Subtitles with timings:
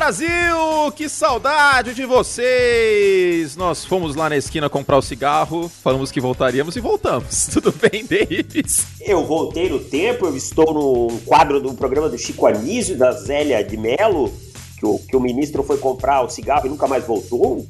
[0.00, 0.90] Brasil!
[0.96, 3.54] Que saudade de vocês!
[3.54, 7.48] Nós fomos lá na esquina comprar o cigarro, falamos que voltaríamos e voltamos.
[7.52, 8.86] Tudo bem, Davis?
[8.98, 13.62] Eu voltei no tempo, eu estou no quadro do programa do Chico Anísio, da Zélia
[13.62, 14.32] de Melo,
[14.78, 17.68] que o, que o ministro foi comprar o cigarro e nunca mais voltou.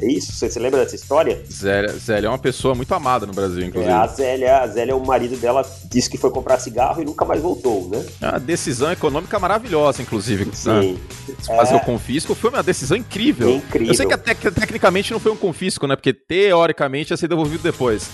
[0.00, 0.32] É isso?
[0.32, 1.42] Você se lembra dessa história?
[1.50, 3.90] Zélia, Zélia é uma pessoa muito amada no Brasil, inclusive.
[3.90, 7.24] É, a Zélia, a Zélia, o marido dela, disse que foi comprar cigarro e nunca
[7.24, 8.04] mais voltou, né?
[8.20, 10.44] É uma decisão econômica maravilhosa, inclusive.
[10.44, 10.52] Né?
[10.54, 10.98] Sim.
[11.28, 11.34] Né?
[11.44, 11.76] Fazer é...
[11.76, 13.50] o confisco foi uma decisão incrível.
[13.50, 13.88] incrível.
[13.88, 15.96] Eu sei que até tecnicamente não foi um confisco, né?
[15.96, 18.08] Porque teoricamente ia ser devolvido depois.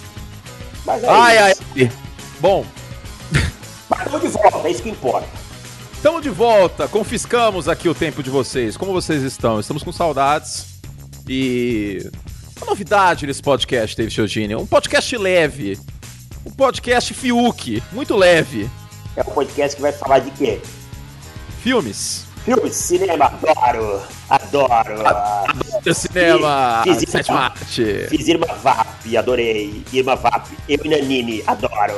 [0.84, 1.62] Mas é ai, isso.
[1.76, 1.92] ai.
[2.40, 2.64] Bom.
[3.88, 5.28] Mas estamos de volta, é isso que importa.
[5.94, 8.76] Estamos de volta, confiscamos aqui o tempo de vocês.
[8.76, 9.60] Como vocês estão?
[9.60, 10.71] Estamos com saudades.
[11.28, 12.10] E
[12.56, 15.78] uma novidade nesse podcast, David Chiodini, um podcast leve,
[16.44, 18.68] um podcast Fiuk, muito leve.
[19.16, 20.60] É um podcast que vai falar de quê?
[21.62, 22.26] Filmes.
[22.44, 25.06] Filmes, cinema, adoro, adoro.
[25.06, 28.06] Adoro cinema, fiz, fiz sétima arte.
[28.08, 29.84] Fiz Irma Vap, adorei.
[29.92, 31.94] Irma Vap, eu e Nanini, adoro.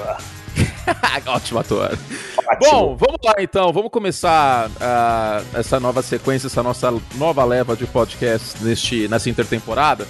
[1.27, 1.99] Ótimo ator.
[2.37, 2.71] Ótimo.
[2.71, 3.73] Bom, vamos lá então.
[3.73, 10.07] Vamos começar uh, essa nova sequência, essa nossa nova leva de podcast neste, nessa intertemporada.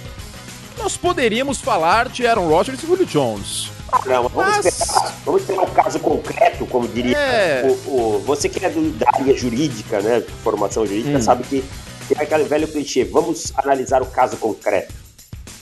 [0.77, 3.69] Nós poderíamos falar de Aaron Rodgers e Julio Jones.
[3.91, 4.65] Ah, não, vamos, Mas...
[4.65, 7.63] esperar, vamos esperar um caso concreto, como diria É.
[7.85, 10.19] o, o- você que é do- da área jurídica, né?
[10.19, 11.21] de Formação jurídica, Hum.
[11.21, 11.63] sabe que
[12.09, 13.05] tem aquele velho clichê.
[13.05, 14.93] Vamos analisar o caso concreto.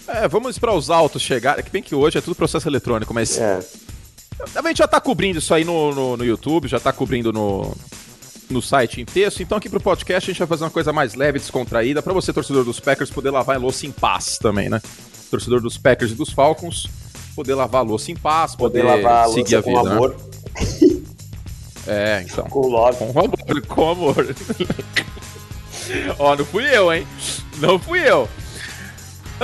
[0.08, 1.62] É, vamos para os autos chegar.
[1.62, 3.60] Que bem que hoje é tudo processo eletrônico, mas É.
[4.56, 7.76] a gente já tá cobrindo isso aí no, no, no YouTube, já tá cobrindo no,
[8.50, 9.42] no site em texto.
[9.42, 12.32] Então aqui pro podcast a gente vai fazer uma coisa mais leve, descontraída, para você,
[12.34, 14.82] torcedor dos Packers, poder lavar a louça em paz também, né?
[15.32, 16.88] Torcedor dos Packers e dos Falcons,
[17.36, 19.84] poder lavar a louça em paz, poder, Poder lavar a seguir a com vida.
[19.90, 19.96] né?
[19.96, 20.16] amor,
[21.86, 22.46] É, então.
[22.46, 22.98] com love.
[22.98, 24.36] Com amor, com amor.
[26.18, 27.06] Ó, não fui eu, hein?
[27.58, 28.30] Não fui eu.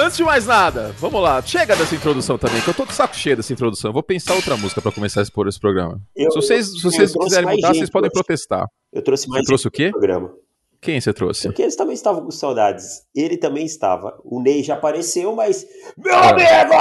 [0.01, 1.41] Antes de mais nada, vamos lá.
[1.41, 3.89] Chega dessa introdução também, que eu tô de saco cheio dessa introdução.
[3.89, 5.99] Eu vou pensar outra música pra começar a expor esse programa.
[6.15, 8.65] Eu- se vocês, se vocês quiserem mudar, gente vocês podem protestar.
[8.93, 9.89] Eu trouxe mais Você trouxe o quê?
[9.91, 10.33] programa.
[10.81, 11.47] Quem você trouxe?
[11.49, 13.01] Porque eles também estavam com saudades.
[13.13, 14.17] Ele também estava.
[14.23, 15.65] O Ney já apareceu, mas.
[15.97, 16.29] Meu Ah.
[16.29, 16.73] amigo!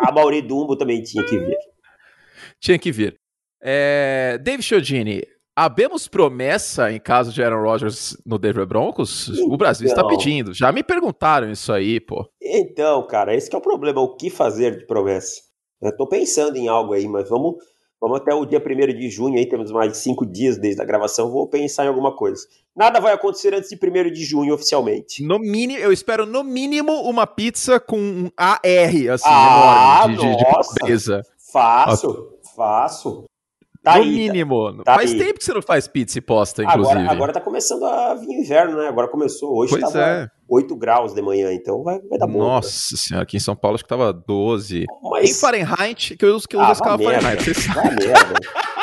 [0.08, 1.56] A Mauri Dumbo também tinha que vir.
[2.58, 3.16] Tinha que vir.
[3.60, 4.38] É...
[4.42, 5.22] Dave Chiodini,
[5.64, 9.28] habemos promessa em caso de Aaron Rodgers no Denver Broncos?
[9.40, 10.16] O Brasil está Então.
[10.16, 10.54] pedindo.
[10.54, 12.26] Já me perguntaram isso aí, pô.
[12.40, 14.00] Então, cara, esse que é o problema.
[14.00, 15.40] O que fazer de promessa?
[15.82, 17.56] Eu tô pensando em algo aí, mas vamos,
[18.00, 20.84] vamos até o dia 1 de junho aí, temos mais de cinco dias desde a
[20.84, 22.46] gravação, vou pensar em alguma coisa.
[22.76, 25.22] Nada vai acontecer antes de 1 de junho, oficialmente.
[25.24, 28.58] No mínimo, eu espero no mínimo uma pizza com um AR,
[29.12, 30.74] assim, Ah, enorme, de, de, de nossa.
[30.80, 31.22] pobreza.
[31.52, 33.24] Faço, faço.
[33.82, 34.82] Tá no aí, mínimo.
[34.84, 35.18] tá Faz aí.
[35.18, 36.98] tempo que você não faz pizza e posta, inclusive.
[36.98, 38.88] Agora, agora tá começando a vir inverno, né?
[38.88, 39.56] Agora começou.
[39.56, 40.28] Hoje Pois tava é.
[40.48, 42.38] 8 graus de manhã, então vai, vai dar bom.
[42.38, 44.82] Nossa senhora, aqui em São Paulo acho que tava 12.
[44.82, 45.40] Em Mas...
[45.40, 46.98] Fahrenheit, que eu uso que eu uso Ah, a escala.
[47.02, 47.52] Fahrenheit.
[47.74, 48.34] Vai merda.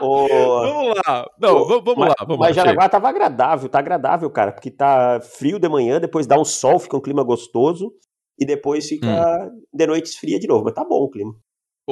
[0.00, 1.26] Ô, Vamos lá.
[1.38, 2.62] Não, Ô, vamos, mas, lá, vamos Mas lá.
[2.64, 6.78] Jaraguá tava agradável, tá agradável, cara, porque tá frio de manhã, depois dá um sol,
[6.78, 7.92] fica um clima gostoso,
[8.38, 9.60] e depois fica Hum.
[9.74, 10.64] de noite esfria de novo.
[10.64, 11.32] Mas tá bom o clima.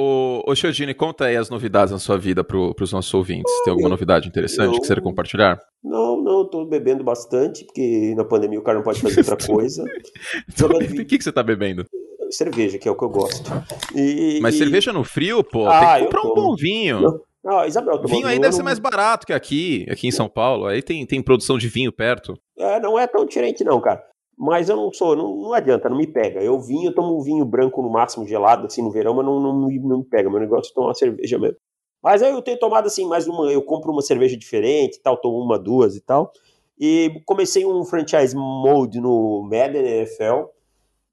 [0.01, 3.51] Ô, ô Chiodini, conta aí as novidades na sua vida pro, pros nossos ouvintes.
[3.65, 5.59] Tem alguma novidade interessante eu- que você quer compartilhar?
[5.83, 9.83] Não, não, tô bebendo bastante, porque na pandemia o cara não pode fazer outra coisa.
[10.63, 11.85] O que, que você tá bebendo?
[12.31, 13.51] cerveja, que é o que eu gosto.
[13.95, 17.01] E, Mas e- cerveja no frio, pô, Ah, tem que eu comprar um bom vinho.
[17.43, 20.11] Não, Ah, Isabel, Vinho aí eu deve não- ser mais barato que aqui, aqui em
[20.11, 20.67] São Paulo.
[20.67, 22.37] Aí tem, tem produção de vinho perto.
[22.57, 24.03] É, não é tão diferente não, cara.
[24.41, 26.41] Mas eu não sou, não, não adianta, não me pega.
[26.41, 29.37] Eu vinho, eu tomo um vinho branco no máximo gelado, assim, no verão, mas não,
[29.39, 30.29] não, me- não me pega.
[30.29, 31.57] Meu negócio é tomar uma cerveja mesmo.
[32.01, 35.17] Mas aí eu tenho tomado, assim, mais uma, eu compro uma cerveja diferente e tal,
[35.17, 36.31] tomo uma, duas e tal.
[36.79, 40.45] E comecei um franchise mode no Madden NFL,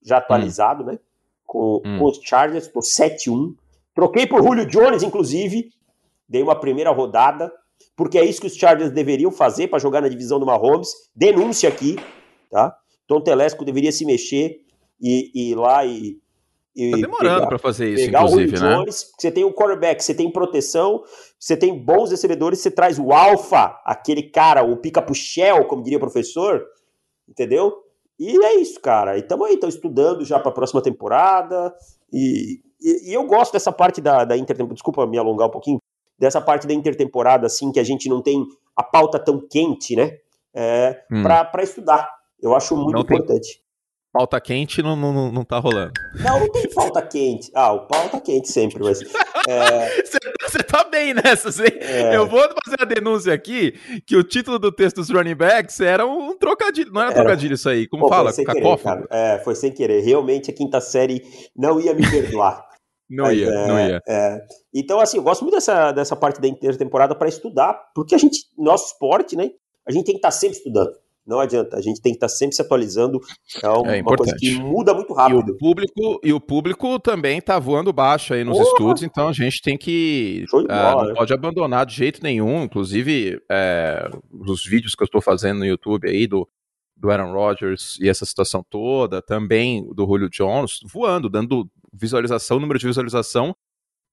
[0.00, 0.96] já atualizado, né?
[1.44, 1.98] Com, Hum.
[1.98, 3.54] com os Chargers, por 7-1.
[3.92, 5.70] Troquei por Julio Jones, inclusive.
[6.28, 7.52] Dei uma primeira rodada,
[7.96, 10.90] porque é isso que os Chargers deveriam fazer para jogar na divisão do Mahomes.
[11.14, 11.96] Denúncia aqui,
[12.50, 12.76] tá?
[13.06, 14.60] Tom Telesco deveria se mexer
[15.00, 16.18] e e ir lá e.
[16.74, 18.76] e Tá demorando pra fazer isso, pegar o inclusive, Julio né?
[18.76, 21.02] Jones, você tem o quarterback, você tem proteção,
[21.38, 26.00] você tem bons recebedores, você traz o alfa, aquele cara, o pica-puxel, como diria o
[26.00, 26.64] professor,
[27.28, 27.72] entendeu?
[28.18, 29.18] E é isso, cara.
[29.18, 31.74] E tamo aí, estão estudando já pra próxima temporada.
[32.12, 34.74] E, e, e eu gosto dessa parte da, da intertemporada.
[34.74, 35.78] Desculpa me alongar um pouquinho.
[36.18, 38.42] Dessa parte da intertemporada, assim, que a gente não tem
[38.74, 40.16] a pauta tão quente, né?
[40.54, 41.22] É, Hum.
[41.22, 42.08] pra estudar.
[42.40, 43.60] Eu acho muito Não tem- importante.
[44.12, 45.92] pauta quente não, não, não tá rolando.
[46.20, 47.50] Não, não tem pauta quente.
[47.54, 49.00] Ah, o pau tá quente sempre, mas.
[49.48, 50.02] É...
[50.02, 52.16] Você, tá bem nessa, é...
[52.16, 53.74] Eu vou fazer a denúncia aqui
[54.04, 56.92] que o título do texto dos running backs era um trocadilho.
[56.92, 57.20] Não era, era...
[57.20, 58.32] trocadilho isso aí, como Pô, fala?
[58.32, 59.06] Foi sem querer, cara.
[59.08, 60.00] É, foi sem querer.
[60.00, 61.22] Realmente a quinta série
[61.54, 62.66] não ia me perdoar.
[63.08, 64.02] Não Mas, ia, é, não ia.
[64.08, 64.40] É.
[64.74, 68.40] Então, assim, eu gosto muito dessa, dessa parte da intertemporada para estudar, porque a gente,
[68.58, 69.50] nosso esporte, né?
[69.86, 70.90] A gente tem que estar tá sempre estudando.
[71.26, 73.20] Não adianta, a gente tem que estar tá sempre se atualizando.
[73.60, 75.48] É uma, é uma coisa que muda muito rápido.
[75.48, 78.68] E o público, e o público também está voando baixo aí nos Porra.
[78.68, 80.44] estudos, então a gente tem que.
[80.52, 82.62] Uh, não pode abandonar de jeito nenhum.
[82.62, 86.48] Inclusive, é, os vídeos que eu estou fazendo no YouTube aí do,
[86.96, 92.78] do Aaron Rodgers e essa situação toda, também do Julio Jones, voando, dando visualização, número
[92.78, 93.56] de visualização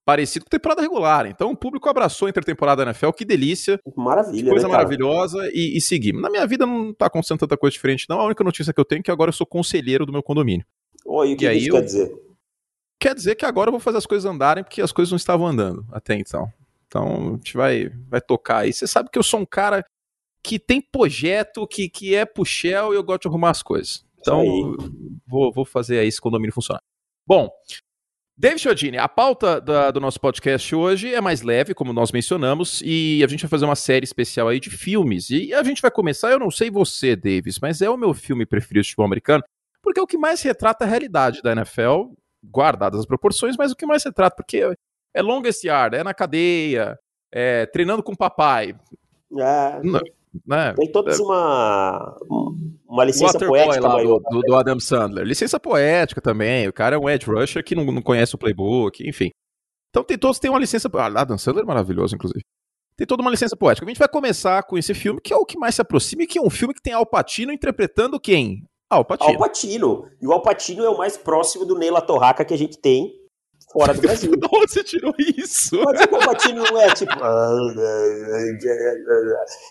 [0.05, 1.25] parecido com temporada regular.
[1.27, 3.79] Então o público abraçou a intertemporada da NFL, que delícia.
[3.95, 6.21] Maravilha, que coisa né, maravilhosa e, e seguimos.
[6.21, 8.19] Na minha vida não tá acontecendo tanta coisa diferente, não.
[8.19, 10.65] A única notícia que eu tenho é que agora eu sou conselheiro do meu condomínio.
[11.05, 11.73] Oi, o que, que isso eu...
[11.73, 12.23] quer dizer?
[12.99, 15.45] Quer dizer que agora eu vou fazer as coisas andarem, porque as coisas não estavam
[15.45, 16.51] andando até então.
[16.87, 18.71] Então, a gente vai, vai tocar aí.
[18.71, 19.83] Você sabe que eu sou um cara
[20.43, 24.05] que tem projeto, que, que é puxel e eu gosto de arrumar as coisas.
[24.19, 24.77] Então,
[25.27, 26.81] vou, vou fazer aí esse condomínio funcionar.
[27.25, 27.49] Bom,
[28.35, 32.81] David Chiodini, a pauta da, do nosso podcast hoje é mais leve, como nós mencionamos,
[32.83, 35.29] e a gente vai fazer uma série especial aí de filmes.
[35.29, 38.43] E a gente vai começar, eu não sei você, Davis, mas é o meu filme
[38.43, 39.43] preferido de futebol americano,
[39.83, 42.13] porque é o que mais retrata a realidade da NFL,
[42.43, 44.75] guardadas as proporções, mas o que mais retrata, porque
[45.13, 46.97] é longest yard, é na cadeia,
[47.31, 48.75] é treinando com o papai.
[49.37, 49.79] É.
[49.83, 50.01] Não,
[50.45, 50.73] né?
[50.73, 52.17] Tem toda uma,
[52.87, 54.19] uma licença poética lá maior.
[54.29, 55.25] Do, do, Adam Sandler.
[55.25, 56.67] Licença poética também.
[56.67, 59.29] O cara é um edge rusher que não, não conhece o playbook, enfim.
[59.89, 60.89] Então tem todos têm uma licença.
[60.93, 62.41] Ah, Adam Sandler é maravilhoso, inclusive.
[62.97, 63.85] Tem toda uma licença poética.
[63.85, 66.27] A gente vai começar com esse filme, que é o que mais se aproxima, e
[66.27, 68.63] que é um filme que tem Al Pacino interpretando quem?
[68.89, 69.31] Al Pacino.
[69.31, 70.07] Al Pacino.
[70.21, 73.22] E o Al Pacino é o mais próximo do Neila Torraca que a gente tem
[73.73, 74.35] fora do Brasil.
[74.35, 75.81] De onde você tirou isso?
[75.83, 77.13] Mas o Palpatine não é tipo.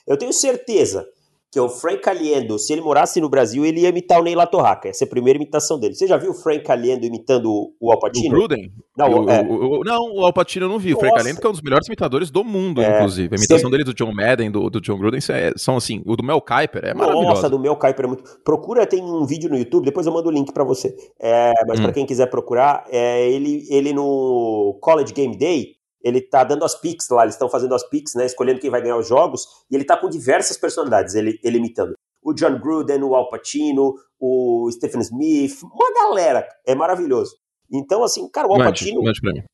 [0.06, 1.08] Eu tenho certeza
[1.52, 4.88] que o Frank Caliendo, se ele morasse no Brasil, ele ia imitar o Ney Latorraca.
[4.88, 5.94] Essa é a primeira imitação dele.
[5.94, 8.28] Você já viu o Frank Caliendo imitando o Alpatino?
[8.28, 8.72] O Gruden?
[8.96, 9.42] Não, é.
[9.42, 10.94] o, o, não, o Alpatino eu não vi.
[10.94, 12.96] O Frank Caliendo que é um dos melhores imitadores do mundo, é.
[12.96, 13.34] inclusive.
[13.34, 16.24] A imitação dele do John Madden, do, do John Gruden, é, são assim, o do
[16.24, 17.28] Mel Kiper é maravilhoso.
[17.28, 18.24] Nossa, do Mel Kiper é muito...
[18.42, 20.96] Procura, tem um vídeo no YouTube, depois eu mando o link para você.
[21.20, 21.82] É, mas hum.
[21.82, 26.74] para quem quiser procurar, é, ele, ele no College Game Day, ele tá dando as
[26.74, 29.74] picks lá, eles estão fazendo as picks, né, escolhendo quem vai ganhar os jogos, e
[29.74, 34.70] ele tá com diversas personalidades, ele, ele imitando o John Gruden, o Al Pacino, o
[34.70, 36.46] Stephen Smith, uma galera.
[36.64, 37.36] É maravilhoso.
[37.70, 39.02] Então, assim, cara, o Al Pacino,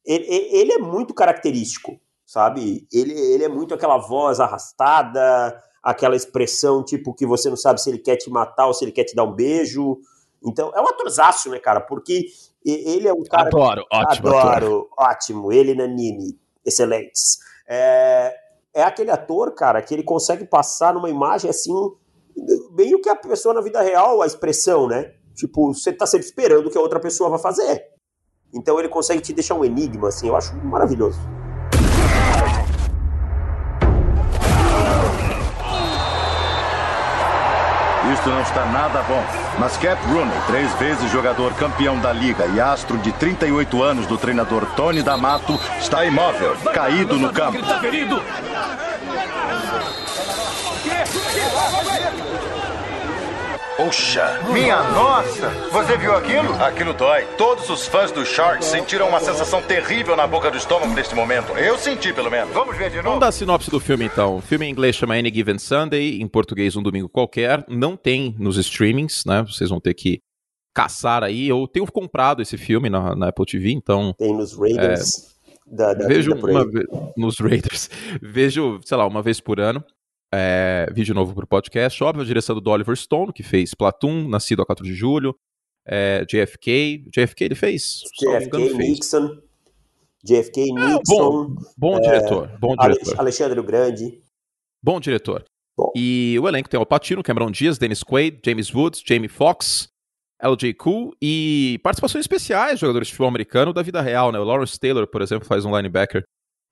[0.04, 2.86] ele, ele, é muito característico, sabe?
[2.92, 7.88] Ele, ele é muito aquela voz arrastada, aquela expressão tipo que você não sabe se
[7.88, 9.98] ele quer te matar ou se ele quer te dar um beijo.
[10.44, 11.80] Então, é um atorzaço, né, cara?
[11.80, 12.26] Porque
[12.70, 13.48] ele é um cara.
[13.48, 14.28] Adoro, ótimo.
[14.28, 14.88] Adoro, ator.
[14.98, 15.52] ótimo.
[15.52, 17.38] Ele e Nanini, excelentes.
[17.68, 18.34] É,
[18.74, 21.72] é aquele ator, cara, que ele consegue passar numa imagem assim
[22.72, 25.12] bem o que a pessoa na vida real, a expressão, né?
[25.34, 27.84] Tipo, você tá sempre esperando o que a outra pessoa vai fazer.
[28.54, 31.18] Então ele consegue te deixar um enigma, assim, eu acho maravilhoso.
[38.18, 39.22] Isso não está nada bom.
[39.58, 44.18] Mas Cap Rooney, três vezes jogador campeão da liga e astro de 38 anos do
[44.18, 47.58] treinador Tony D'Amato, está imóvel, caído no campo.
[47.58, 48.20] Está ferido!
[53.78, 54.40] Poxa!
[54.52, 55.50] Minha nossa!
[55.70, 56.52] Você viu aquilo?
[56.54, 57.24] Aquilo dói.
[57.38, 61.52] Todos os fãs do Sharks sentiram uma sensação terrível na boca do estômago neste momento.
[61.52, 62.52] Eu senti, pelo menos.
[62.52, 63.10] Vamos ver de novo?
[63.10, 64.38] Vamos dar a sinopse do filme, então.
[64.38, 67.64] O filme em inglês chama Any Given Sunday, em português Um Domingo Qualquer.
[67.68, 69.44] Não tem nos streamings, né?
[69.44, 70.18] Vocês vão ter que
[70.74, 71.46] caçar aí.
[71.46, 74.12] Eu tenho comprado esse filme na, na Apple TV, então...
[74.18, 75.36] Tem nos Raiders.
[75.70, 76.84] É, da, da vejo uma vez
[77.16, 77.88] nos Raiders.
[78.20, 79.84] Vejo, sei lá, uma vez por ano.
[80.32, 84.28] É, vídeo novo para o podcast, óbvio, a direção do Oliver Stone, que fez Platoon,
[84.28, 85.34] Nascido a 4 de Julho,
[85.86, 88.02] é, JFK, JFK ele fez?
[88.20, 89.38] JFK, Nixon,
[90.22, 90.86] JFK, Nixon.
[90.86, 93.18] É, bom, bom é, diretor, bom diretor.
[93.18, 94.20] Alexandre o Grande.
[94.82, 95.44] Bom diretor.
[95.76, 95.90] Bom.
[95.96, 99.88] E o elenco tem o Patino, Cameron Diaz, Dennis Quaid, James Woods, Jamie Foxx,
[100.42, 104.38] LJ Cool e participações especiais de jogadores de futebol americano da vida real, né?
[104.38, 106.24] O Lawrence Taylor, por exemplo, faz um linebacker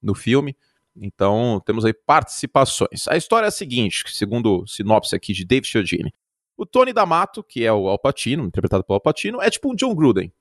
[0.02, 0.56] no filme.
[0.98, 3.06] Então, temos aí participações.
[3.08, 6.12] A história é a seguinte, segundo sinopse aqui de Dave Chiodini.
[6.56, 10.32] O Tony D'Amato, que é o Alpatino, interpretado pelo Alpatino, é tipo um John Gruden.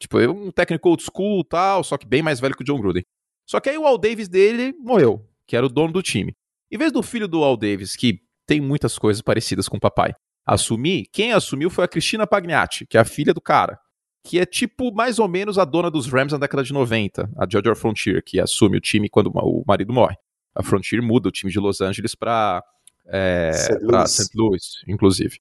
[0.00, 2.80] Tipo, é um técnico old school tal, só que bem mais velho que o John
[2.80, 3.04] Gruden.
[3.46, 6.34] Só que aí o Al Davis dele morreu, que era o dono do time.
[6.70, 10.14] Em vez do filho do Al Davis, que tem muitas coisas parecidas com o papai,
[10.44, 13.78] assumir, quem assumiu foi a Cristina Pagnatti, que é a filha do cara.
[14.24, 17.46] Que é tipo mais ou menos a dona dos Rams na década de 90, a
[17.48, 20.16] Georgia Frontier, que assume o time quando o marido morre.
[20.54, 22.62] A Frontier muda o time de Los Angeles para
[23.06, 24.30] é, St.
[24.34, 25.38] Louis, inclusive.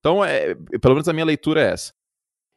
[0.00, 1.92] Então, é, pelo menos a minha leitura é essa.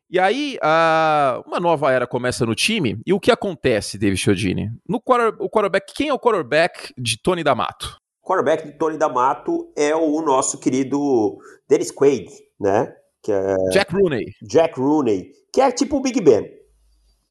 [0.10, 4.72] E aí, a, uma nova era começa no time, e o que acontece, David Chiodini?
[4.88, 7.98] No quarter, o quarterback, quem é o quarterback de Tony D'Amato?
[8.24, 12.94] O quarterback de Tony D'Amato é o nosso querido Dennis Quaid, né?
[13.28, 14.26] Que é Jack Rooney.
[14.42, 16.50] Jack Rooney, que é tipo o Big Ben.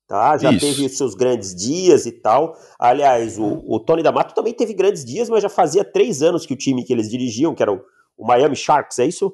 [0.06, 0.36] Tá?
[0.36, 0.60] Já Isso.
[0.60, 2.54] teve seus grandes dias e tal.
[2.78, 6.52] Aliás, o, o Tony D'Amato também teve grandes dias, mas já fazia três anos que
[6.52, 7.80] o time que eles dirigiam, que era o,
[8.14, 9.32] o Miami Sharks, é isso?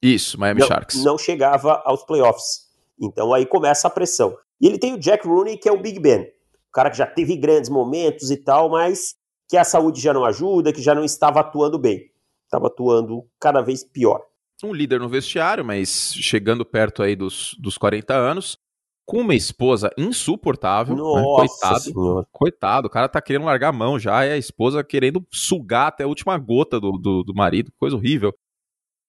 [0.00, 1.04] Isso, Miami não, Sharks.
[1.04, 2.70] Não chegava aos playoffs.
[2.98, 4.34] Então aí começa a pressão.
[4.58, 6.22] E ele tem o Jack Rooney, que é o Big Ben.
[6.22, 9.14] O cara que já teve grandes momentos e tal, mas
[9.46, 12.10] que a saúde já não ajuda, que já não estava atuando bem.
[12.46, 14.22] Estava atuando cada vez pior.
[14.62, 18.58] Um líder no vestiário, mas chegando perto aí dos, dos 40 anos,
[19.04, 20.94] com uma esposa insuportável.
[20.94, 21.02] Né?
[21.02, 21.36] Nossa?
[21.36, 21.80] Coitado.
[21.80, 22.26] Senhora.
[22.30, 26.04] Coitado, o cara tá querendo largar a mão já, e a esposa querendo sugar até
[26.04, 28.32] a última gota do, do, do marido, coisa horrível.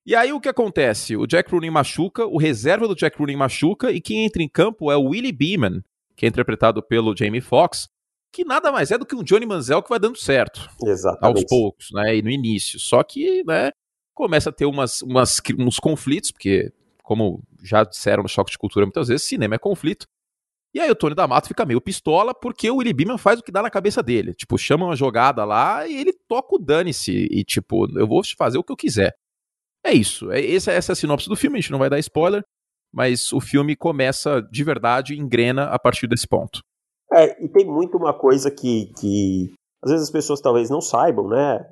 [0.06, 1.16] E aí o que acontece?
[1.16, 4.92] O Jack Rooney machuca, o reserva do Jack Rooney machuca, e quem entra em campo
[4.92, 5.82] é o Willie Beeman,
[6.16, 7.88] que é interpretado pelo Jamie Foxx,
[8.34, 10.68] que nada mais é do que um Johnny Manziel que vai dando certo.
[10.84, 11.38] Exatamente.
[11.38, 12.18] Aos poucos, né?
[12.18, 12.80] E no início.
[12.80, 13.72] Só que, né,
[14.14, 16.72] começa a ter umas, umas, uns conflitos, porque,
[17.04, 20.06] como já disseram no Choque de Cultura muitas vezes, cinema é conflito.
[20.74, 23.52] E aí o Tony D'Amato fica meio pistola porque o Willie Beeman faz o que
[23.52, 24.34] dá na cabeça dele.
[24.34, 27.28] Tipo, chama uma jogada lá e ele toca o dane-se.
[27.30, 29.16] E tipo, eu vou fazer o que eu quiser.
[29.86, 30.32] É isso.
[30.32, 32.44] É, essa, essa é a sinopse do filme, a gente não vai dar spoiler,
[32.92, 36.62] mas o filme começa de verdade, engrena a partir desse ponto.
[37.12, 39.54] É, e tem muito uma coisa que, que
[39.84, 41.64] às vezes as pessoas talvez não saibam, né?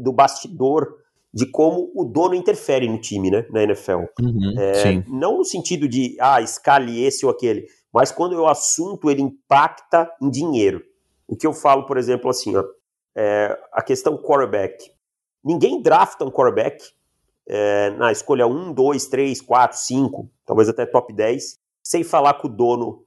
[0.00, 1.01] Do bastidor
[1.32, 3.46] de como o dono interfere no time, né?
[3.50, 4.04] Na NFL.
[4.20, 9.10] Uhum, é, não no sentido de, ah, escale esse ou aquele, mas quando o assunto
[9.10, 10.82] ele impacta em dinheiro.
[11.26, 12.64] O que eu falo, por exemplo, assim, ó,
[13.16, 14.90] é, a questão quarterback.
[15.44, 16.84] Ninguém drafta um quarterback
[17.48, 22.48] é, na escolha 1, 2, 3, 4, 5, talvez até top 10, sem falar com
[22.48, 23.04] o dono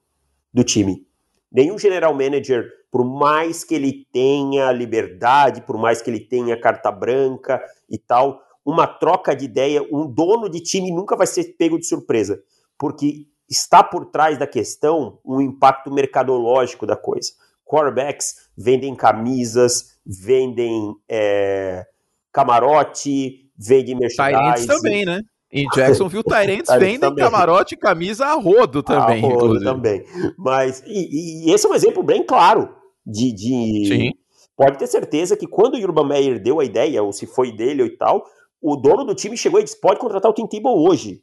[0.54, 1.06] do time.
[1.52, 6.90] Nenhum general manager, por mais que ele tenha liberdade, por mais que ele tenha carta
[6.90, 11.78] branca e tal, uma troca de ideia, um dono de time nunca vai ser pego
[11.78, 12.42] de surpresa,
[12.78, 17.34] porque está por trás da questão um impacto mercadológico da coisa.
[17.66, 21.86] Quarterbacks vendem camisas, vendem é,
[22.32, 24.68] camarote, vende merchandising.
[24.68, 25.20] Também, né?
[25.52, 27.26] Em Jacksonville, Tyrants vendem também.
[27.26, 29.22] camarote e camisa a rodo também.
[29.22, 30.06] A rodo também.
[30.38, 33.86] Mas, e, e, esse é um exemplo bem claro de, de...
[33.88, 34.12] Sim.
[34.56, 37.84] Pode ter certeza que quando o Urban Meyer deu a ideia, ou se foi dele
[37.84, 38.26] ou tal,
[38.62, 41.22] o dono do time chegou e disse, pode contratar o Tim Tebow hoje,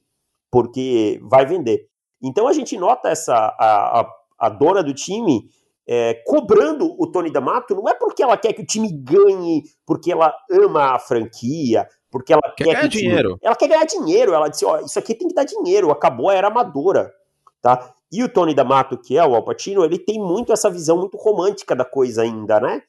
[0.51, 1.89] porque vai vender.
[2.23, 5.49] Então a gente nota essa, a, a, a dona do time
[5.87, 10.13] é, cobrando o Tony D'Amato, não é porque ela quer que o time ganhe, porque
[10.13, 13.39] ela ama a franquia, porque ela quer, quer ganhar dinheiro.
[13.43, 14.35] Ela quer ganhar dinheiro.
[14.35, 15.91] Ela disse: ó, isso aqui tem que dar dinheiro.
[15.91, 17.13] Acabou a era amadora,
[17.61, 17.93] tá?
[18.13, 21.17] E o Tony D'Amato, que é o Al Pacino, ele tem muito essa visão muito
[21.17, 22.83] romântica da coisa ainda, né?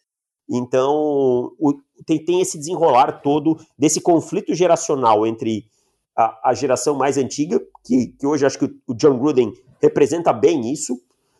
[0.49, 1.73] Então, o,
[2.05, 5.65] tem, tem esse desenrolar todo desse conflito geracional entre
[6.15, 10.71] a, a geração mais antiga, que, que hoje acho que o John Gruden representa bem
[10.71, 10.99] isso,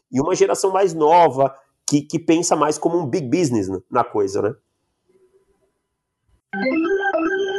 [0.09, 1.53] e uma geração mais nova,
[1.85, 4.55] que, que pensa mais como um big business na coisa, né?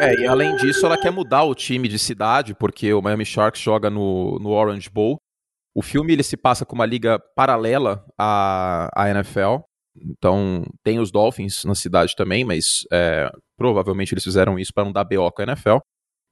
[0.01, 3.61] É, e além disso, ela quer mudar o time de cidade, porque o Miami Sharks
[3.61, 5.21] joga no, no Orange Bowl.
[5.75, 9.59] O filme ele se passa com uma liga paralela à, à NFL.
[9.97, 14.93] Então, tem os Dolphins na cidade também, mas é, provavelmente eles fizeram isso para não
[14.93, 15.79] dar BO com a NFL,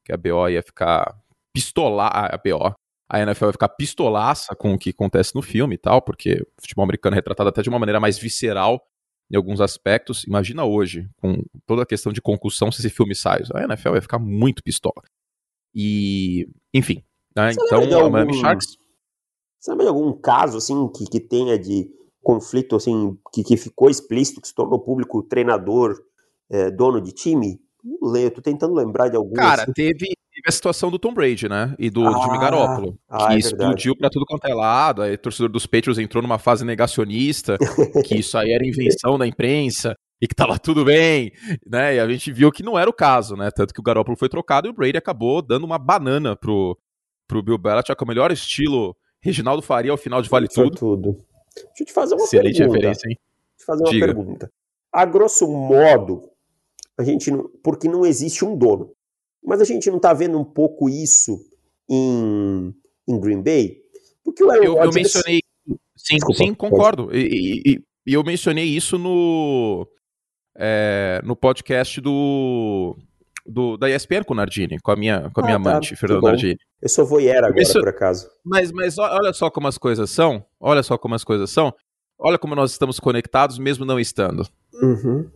[0.04, 1.16] que a BO ia ficar
[1.52, 2.75] pistolar a BO.
[3.08, 6.62] A NFL vai ficar pistolaça com o que acontece no filme e tal, porque o
[6.62, 8.82] futebol americano é retratado até de uma maneira mais visceral
[9.30, 10.25] em alguns aspectos.
[10.25, 13.42] Imagina hoje, com toda a questão de concussão, se esse filme sai.
[13.54, 15.02] A NFL vai ficar muito pistola.
[15.75, 17.02] E, enfim.
[17.37, 17.52] Né?
[17.52, 18.11] Então, o algum...
[18.11, 18.81] Miami Sharks.
[19.62, 21.88] Sabe de algum caso, assim, que, que tenha de
[22.21, 26.02] conflito, assim, que, que ficou explícito, que se tornou público, treinador,
[26.50, 27.61] é, dono de time?
[27.85, 29.35] Não tô tentando lembrar de algum.
[29.35, 29.73] Cara, assim.
[29.73, 31.76] teve, teve a situação do Tom Brady, né?
[31.78, 32.99] E do ah, Jimmy Garoppolo.
[33.09, 35.02] Ah, que é explodiu pra tudo quanto é lado.
[35.02, 37.57] Aí o torcedor dos Patriots entrou numa fase negacionista,
[38.04, 41.31] que isso aí era invenção da imprensa e que tava tudo bem,
[41.64, 41.95] né?
[41.95, 43.49] E a gente viu que não era o caso, né?
[43.54, 46.76] Tanto que o Garoppolo foi trocado e o Brady acabou dando uma banana pro,
[47.28, 50.76] pro Bill Belichick, com o melhor estilo Reginaldo Faria ao final de Vale Tudo.
[50.76, 51.12] tudo.
[51.55, 52.76] Deixa eu te fazer uma Excelente pergunta.
[52.79, 53.17] referência, hein?
[53.19, 54.07] Deixa eu te fazer uma Diga.
[54.07, 54.52] pergunta.
[54.93, 56.29] A grosso modo,
[56.99, 58.91] a gente não, porque não existe um dono.
[59.45, 61.38] Mas a gente não tá vendo um pouco isso
[61.88, 62.75] em,
[63.09, 63.79] em Green Bay?
[64.25, 64.95] Porque o Aaron Eu, eu Rodgers...
[64.95, 65.41] mencionei.
[65.97, 67.14] Sim, Desculpa, sim, concordo.
[67.14, 69.87] E, e- e- e eu mencionei isso no.
[70.57, 72.97] é, no podcast do.
[73.46, 75.96] Do da ESPN com o Nardini, com a minha, com a Ah, minha tá, amante,
[75.96, 76.22] Fernando.
[76.22, 76.58] Nardini.
[76.80, 78.28] Eu sou voyeur agora, Isso- por acaso.
[78.44, 80.44] Mas, mas olha só como as coisas são.
[80.61, 81.72] Olha só como as coisas são.
[82.18, 84.46] Olha como nós estamos conectados, mesmo não estando.
[84.80, 85.28] Uhum.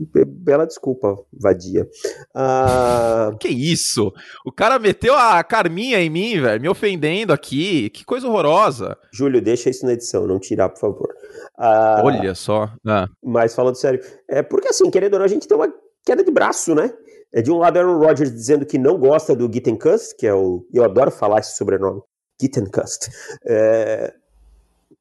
[0.00, 1.86] Be- Bela desculpa, vadia.
[2.34, 4.12] Ah, Que isso?
[4.44, 7.90] O cara meteu a Carminha em mim, velho, me ofendendo aqui.
[7.90, 8.96] Que coisa horrorosa.
[9.12, 11.14] Júlio, deixa isso na edição, não tirar, por favor.
[11.58, 12.70] Ah, Olha só.
[12.86, 15.72] Ah, Mas falando sério, é porque assim, querendo ou não, a gente tem uma
[16.04, 16.92] queda de braço, né?
[17.32, 20.66] É de um lado Aaron Rodgers dizendo que não gosta do Gittenkust, que é o.
[20.72, 22.02] Eu adoro falar esse sobrenome.
[22.40, 23.08] Gittenkust.
[23.46, 24.12] É,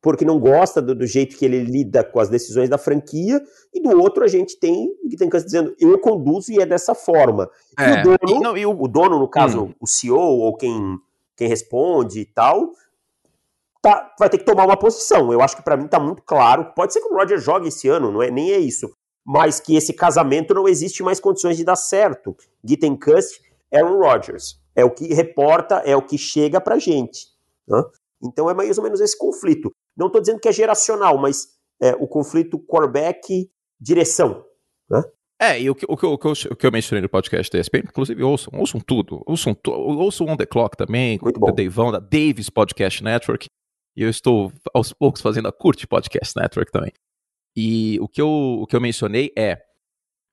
[0.02, 3.42] porque não gosta do, do jeito que ele lida com as decisões da franquia,
[3.74, 7.50] e do outro a gente tem o Gittenkust dizendo eu conduzo e é dessa forma.
[7.80, 9.74] E o dono, E, não, e o- o dono, no caso, Hum.
[9.80, 10.98] o CEO ou quem,
[11.36, 12.72] quem responde e tal,
[13.82, 15.32] tá, vai ter que tomar uma posição.
[15.34, 16.72] Eu acho que pra mim tá muito claro.
[16.76, 18.90] Pode ser que o Roger jogue esse ano, não é nem é isso.
[19.25, 22.36] Mas que esse casamento não existe mais condições de dar certo.
[22.63, 23.40] Gittenkust,
[23.74, 24.60] Aaron Rodgers.
[24.75, 27.28] É o que reporta, é o que chega pra gente.
[27.68, 27.82] né?
[28.24, 29.72] Então é mais ou menos esse conflito.
[29.96, 31.50] Não tô dizendo que é geracional, mas
[31.82, 34.46] é o conflito quarterback-direção.
[35.40, 37.10] É, e o que, o, que, eu- o, que eu, o que eu mencionei no
[37.10, 39.24] podcast da ESPN, inclusive ouçam, ouçam tudo.
[39.25, 41.56] Ouçam, ouçam On The Clock também, Muito da bom.
[41.56, 43.48] Davão, da Davis Podcast Network.
[43.98, 46.92] E eu estou, aos poucos, fazendo a Curte Podcast Network também.
[47.55, 48.27] E o que eu,
[48.62, 49.58] o que eu mencionei é...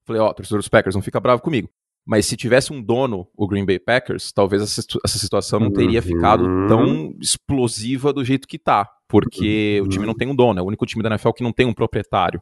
[0.07, 1.69] Falei, ó, torcedor dos Packers, não fica bravo comigo.
[2.07, 5.99] Mas se tivesse um dono, o Green Bay Packers, talvez essa, essa situação não teria
[6.01, 6.07] Uhum.
[6.07, 8.89] ficado tão explosiva do jeito que tá.
[9.07, 11.53] Porque o time não tem um dono, é o único time da NFL que não
[11.53, 12.41] tem um proprietário.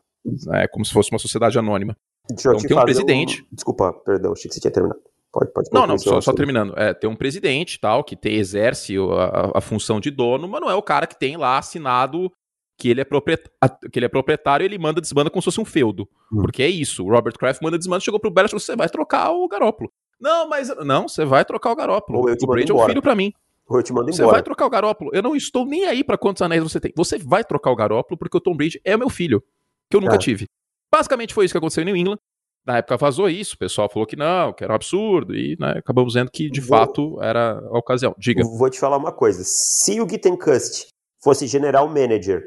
[0.53, 1.97] É como se fosse uma sociedade anônima.
[2.29, 3.47] Deixa Então te tem um presidente.
[3.53, 5.01] Desculpa, perdão, achei que você tinha terminado.
[5.33, 6.73] Pode, pode Não, não, só, só terminando.
[6.77, 10.71] É, tem um presidente tal, que tem, exerce a, a função de dono, mas não
[10.71, 12.33] é o cara que tem lá assinado
[12.79, 15.47] que ele é, propriet- a- que ele é proprietário e ele manda desmanda como se
[15.47, 16.09] fosse um feudo.
[16.33, 16.43] Hum.
[16.43, 17.05] Porque é isso.
[17.05, 19.91] O Robert Kraft manda desmanda, chegou pro Belichick e falou: você vai trocar o Garópolo.
[20.21, 20.69] Não, mas.
[20.85, 22.21] Não, você vai trocar o Garópolo.
[22.21, 23.33] O Brady é um filho pra mim.
[23.69, 24.37] Ou eu te mando Você embora.
[24.37, 25.11] vai trocar o Garópolo.
[25.13, 26.93] Eu não estou nem aí pra quantos anéis você tem.
[26.97, 29.43] Você vai trocar o Garópolo porque o Tom Brady é o meu filho,
[29.91, 30.23] que eu nunca Cara.
[30.23, 30.47] tive.
[30.93, 32.19] Basicamente foi isso que aconteceu em New England.
[32.65, 35.75] Na época vazou isso, o pessoal falou que não, que era um absurdo, e né,
[35.79, 38.13] acabamos vendo que de Vou- fato era a ocasião.
[38.19, 38.43] Diga.
[38.45, 39.43] Vou te falar uma coisa.
[39.45, 40.87] Se o Gittenkust
[41.23, 42.43] fosse general manager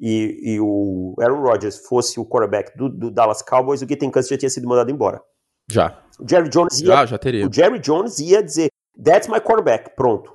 [0.00, 4.38] e, e o Aaron Rodgers fosse o quarterback do, do Dallas Cowboys, o Gittenkust já
[4.38, 5.20] tinha sido mandado embora.
[5.70, 6.02] Já.
[6.18, 7.46] O Jerry Jones ia, Já, já teria.
[7.46, 8.70] o Jerry Jones ia dizer,
[9.02, 10.32] that's my quarterback, pronto.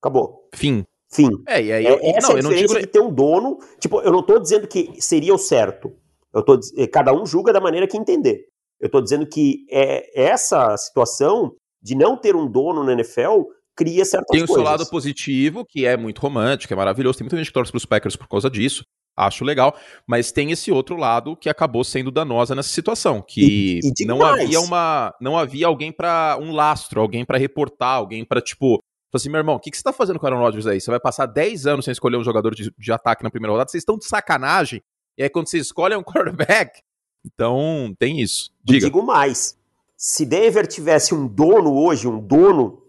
[0.00, 0.48] Acabou.
[0.54, 0.84] Fim.
[1.10, 1.28] Fim.
[1.46, 2.80] É, e aí É, eu, essa não, é a eu não diferença digo.
[2.80, 3.58] de ter um dono.
[3.78, 5.92] Tipo, eu não tô dizendo que seria o certo.
[6.34, 8.46] Eu tô, eh, cada um julga da maneira que entender.
[8.80, 13.42] Eu tô dizendo que é, essa situação de não ter um dono na NFL
[13.84, 14.54] cria certas Tem o coisas.
[14.54, 17.18] seu lado positivo, que é muito romântico, é maravilhoso.
[17.18, 18.84] Tem muita gente que torce pros Packers por causa disso.
[19.16, 19.76] Acho legal.
[20.06, 23.20] Mas tem esse outro lado que acabou sendo danosa nessa situação.
[23.26, 25.12] Que E- e não havia uma.
[25.20, 26.38] Não havia alguém pra.
[26.40, 28.78] um lastro, alguém pra reportar, alguém pra, tipo.
[29.14, 30.80] Assim, meu irmão, o que, que você tá fazendo com o Aaron Rodgers aí?
[30.80, 33.68] Você vai passar 10 anos sem escolher um jogador de, de ataque na primeira rodada,
[33.70, 34.82] vocês estão de sacanagem.
[35.18, 36.02] E aí, quando você escolhe é um
[36.48, 36.80] quarterback.
[37.24, 38.50] Então, tem isso.
[38.66, 38.86] E Diga.
[38.86, 39.56] digo mais.
[39.96, 42.81] Se Denver tivesse um dono hoje, um dono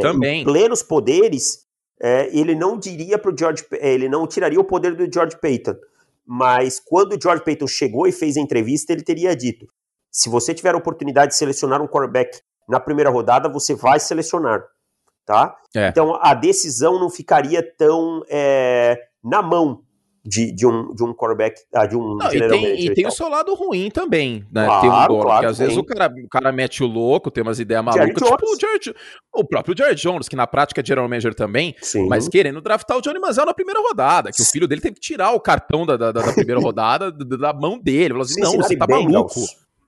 [0.00, 0.40] Também.
[0.40, 1.66] em plenos poderes,
[2.00, 5.74] é, ele não diria pro George, é, ele não tiraria o poder do George Payton.
[6.26, 9.66] Mas quando o George Payton chegou e fez a entrevista, ele teria dito:
[10.10, 14.64] se você tiver a oportunidade de selecionar um quarterback na primeira rodada, você vai selecionar,
[15.26, 15.56] tá?
[15.74, 15.88] É.
[15.88, 19.82] Então a decisão não ficaria tão é, na mão
[20.24, 23.06] de, de um de um quarterback, ah, de um Não, e tem, manager e tem
[23.06, 24.64] o seu lado ruim também, né?
[24.66, 25.82] Claro, ter um dono, claro porque às que vezes tem.
[25.82, 28.42] o cara, o cara mete o louco, tem umas ideias malucas, tipo Jones.
[28.42, 28.94] o, Jared,
[29.34, 32.06] o próprio Jared Jones, que na prática é general manager também, Sim.
[32.08, 35.00] mas querendo draftar o Johnny Manziel na primeira rodada, que o filho dele teve que
[35.00, 38.10] tirar o cartão da, da, da primeira rodada da, da mão dele.
[38.10, 39.40] Falou assim, não, você tá maluco.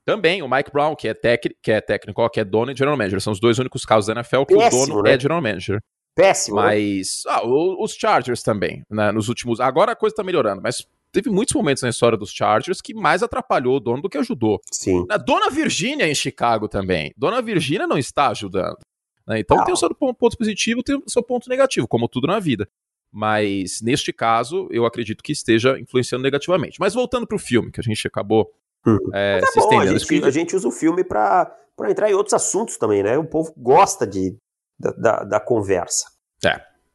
[0.04, 2.76] Também, o Mike Brown, que é, tec, que é técnico, ó, que é dono e
[2.76, 3.20] general manager.
[3.22, 5.14] São os dois únicos casos da NFL que Péssimo, o dono né?
[5.14, 5.80] é general manager.
[6.14, 6.56] Péssimo.
[6.56, 6.62] né?
[6.62, 7.22] Mas.
[7.26, 9.10] Ah, o- os Chargers também, né?
[9.12, 9.60] Nos últimos.
[9.60, 13.22] Agora a coisa tá melhorando, mas teve muitos momentos na história dos Chargers que mais
[13.22, 14.60] atrapalhou o dono do que ajudou.
[14.72, 15.04] Sim.
[15.10, 17.12] A Dona Virgínia em Chicago também.
[17.16, 18.78] Dona Virgínia não está ajudando.
[19.26, 19.38] né?
[19.38, 19.64] Então Não.
[19.64, 22.68] tem o seu ponto positivo, tem o seu ponto negativo, como tudo na vida.
[23.12, 26.78] Mas neste caso, eu acredito que esteja influenciando negativamente.
[26.80, 28.50] Mas voltando pro filme, que a gente acabou
[28.86, 28.98] Hum.
[29.14, 29.98] é, Tá se bom, a estendendo.
[29.98, 31.50] gente, a gente usa o filme pra
[31.88, 33.16] entrar em outros assuntos também, né?
[33.16, 34.36] O povo gosta de,
[34.78, 36.06] da, da, da conversa.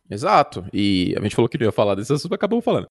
[0.10, 0.65] Exato.
[0.74, 2.88] E a gente falou que não ia falar desse assunto, acabamos falando.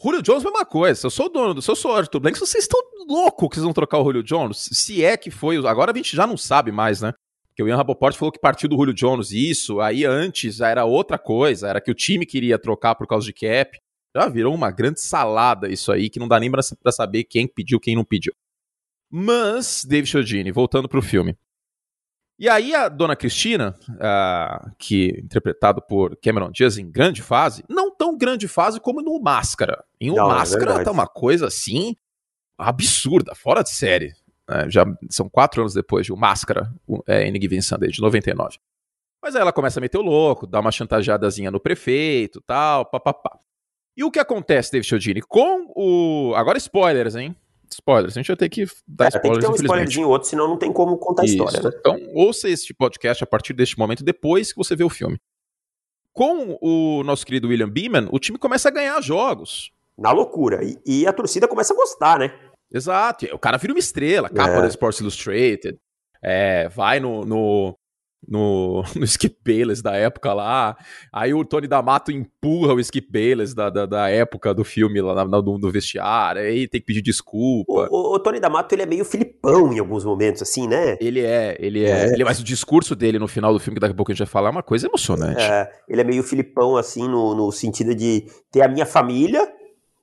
[0.00, 1.06] Julio Jones, mesma coisa.
[1.06, 1.60] Eu sou o dono do.
[1.66, 4.68] Eu sou Arthur Blank, vocês estão loucos que vocês vão trocar o Julio Jones.
[4.72, 5.56] Se é que foi.
[5.66, 7.12] Agora a gente já não sabe mais, né?
[7.56, 11.18] Que o Ian Rapoport falou que partiu do Julio Jones isso, aí antes era outra
[11.18, 13.76] coisa, era que o time queria trocar por causa de cap.
[14.14, 17.80] Já virou uma grande salada isso aí, que não dá nem pra saber quem pediu,
[17.80, 18.32] quem não pediu.
[19.10, 21.36] Mas, David Chodini, voltando pro filme.
[22.38, 27.90] E aí a Dona Cristina, uh, que interpretado por Cameron Diaz em grande fase, não
[27.90, 29.84] tão grande fase como no Máscara.
[30.00, 31.96] Em O não, é Máscara é tá uma coisa assim
[32.56, 34.12] absurda, fora de série.
[34.48, 37.40] É, já são quatro anos depois de O Máscara, o, é, N.
[37.40, 38.56] Given Sunday, de 99.
[39.20, 43.36] Mas aí ela começa a meter o louco, dá uma chantageadazinha no prefeito, tal, papapá.
[43.96, 46.32] E o que acontece, David Chodini, com o...
[46.36, 47.34] Agora spoilers, hein?
[47.74, 48.16] Spoilers.
[48.16, 50.48] A gente vai ter que dar é, spoilers, Tem que ter um spoilerzinho outro, senão
[50.48, 51.42] não tem como contar Isso.
[51.42, 51.76] a história, né?
[51.78, 55.20] Então, ouça este podcast a partir deste momento, depois que você vê o filme.
[56.12, 59.70] Com o nosso querido William Beeman, o time começa a ganhar jogos.
[59.96, 60.64] Na loucura.
[60.64, 62.32] E, e a torcida começa a gostar, né?
[62.72, 63.26] Exato.
[63.32, 64.62] O cara vira uma estrela, capa é.
[64.62, 65.78] da Sports Illustrated.
[66.22, 67.78] É, vai no, no,
[68.26, 70.76] no, no Skip Bayless da época lá.
[71.12, 75.24] Aí o Tony D'Amato empurra o Skip Bayless da, da, da época do filme lá
[75.24, 76.42] no, no vestiário.
[76.42, 77.72] Aí tem que pedir desculpa.
[77.90, 80.96] O, o, o, Tony D'Amato, ele é meio filipão em alguns momentos, assim, né?
[81.00, 82.06] Ele é, ele é.
[82.06, 82.12] é.
[82.12, 84.24] Ele, mas o discurso dele no final do filme, que daqui a pouco a gente
[84.24, 85.42] vai falar, é uma coisa emocionante.
[85.42, 89.46] É, ele é meio filipão, assim, no, no sentido de ter a minha família,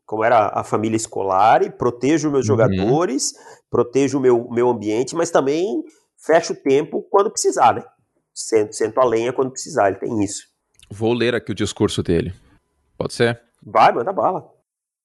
[0.06, 2.58] como era a família escolar, e protejo meus uhum.
[2.58, 3.34] jogadores,
[3.69, 5.84] protejo o meu, meu ambiente, mas também
[6.17, 7.84] fecho o tempo quando precisar, né?
[8.36, 10.48] Sento, sento a lenha quando precisar, ele tem isso.
[10.91, 12.34] Vou ler aqui o discurso dele.
[12.98, 13.41] Pode ser?
[13.63, 14.54] Vai, manda bala.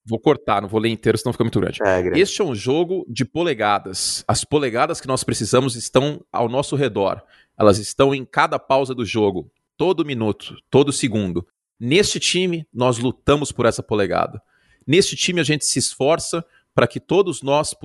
[0.05, 1.81] Vou cortar, não vou ler inteiro, senão fica muito grande.
[1.81, 2.19] É, grande.
[2.19, 4.23] Este é um jogo de polegadas.
[4.27, 7.21] As polegadas que nós precisamos estão ao nosso redor.
[7.57, 11.45] Elas estão em cada pausa do jogo, todo minuto, todo segundo.
[11.79, 14.41] Neste time, nós lutamos por essa polegada.
[14.85, 17.75] Neste time, a gente se esforça para que todos nós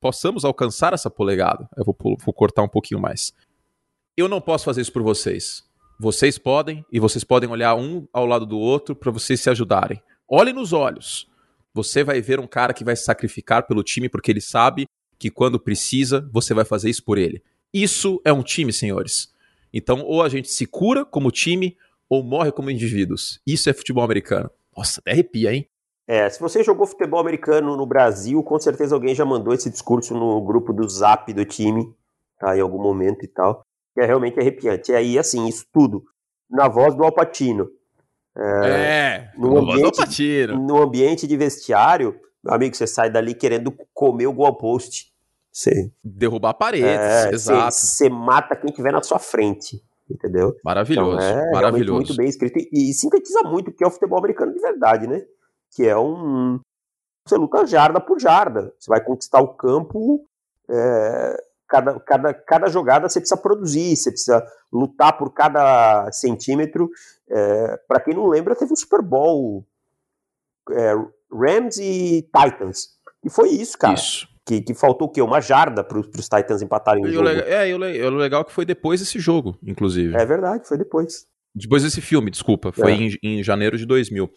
[0.00, 1.68] possamos alcançar essa polegada.
[1.76, 3.32] Eu vou, vou cortar um pouquinho mais.
[4.18, 5.62] Eu não posso fazer isso por vocês.
[6.00, 10.02] Vocês podem e vocês podem olhar um ao lado do outro para vocês se ajudarem.
[10.26, 11.30] Olhe nos olhos.
[11.74, 14.86] Você vai ver um cara que vai se sacrificar pelo time porque ele sabe
[15.18, 17.42] que quando precisa, você vai fazer isso por ele.
[17.74, 19.34] Isso é um time, senhores.
[19.70, 21.76] Então, ou a gente se cura como time
[22.08, 23.38] ou morre como indivíduos.
[23.46, 24.50] Isso é futebol americano.
[24.74, 25.68] Nossa, até arrepia, hein?
[26.08, 30.14] É, se você jogou futebol americano no Brasil, com certeza alguém já mandou esse discurso
[30.14, 31.94] no grupo do Zap do time,
[32.40, 34.92] tá, em algum momento e tal que é realmente arrepiante.
[34.92, 36.04] E aí, assim, isso tudo
[36.50, 37.66] na voz do Alpatino.
[38.36, 44.26] É, é no, ambiente, no ambiente de vestiário, meu amigo, você sai dali querendo comer
[44.26, 45.10] o goalpost.
[45.50, 47.74] Você, Derrubar paredes, é, exato.
[47.74, 50.54] Você mata quem tiver na sua frente, entendeu?
[50.62, 51.94] Maravilhoso, então, é maravilhoso.
[51.94, 55.06] muito bem escrito e, e sintetiza muito o que é o futebol americano de verdade,
[55.06, 55.24] né?
[55.74, 56.60] Que é um...
[57.26, 58.74] Você luta jarda por jarda.
[58.78, 60.22] Você vai conquistar o campo
[60.68, 66.90] é, cada, cada, cada jogada você precisa produzir, você precisa lutar por cada centímetro.
[67.28, 69.66] É, para quem não lembra, teve um Super Bowl
[70.70, 70.94] é,
[71.32, 72.88] Rams e Titans.
[73.24, 73.94] E foi isso, cara.
[73.94, 74.28] Isso.
[74.44, 75.20] Que, que faltou o quê?
[75.20, 77.28] Uma jarda para os Titans empatarem o jogo.
[77.28, 77.78] É, e o
[78.10, 80.14] legal é que foi depois desse jogo, inclusive.
[80.14, 81.26] É verdade, foi depois.
[81.52, 82.70] Depois desse filme, desculpa.
[82.70, 82.94] Foi é.
[82.94, 84.30] em, em janeiro de 2000.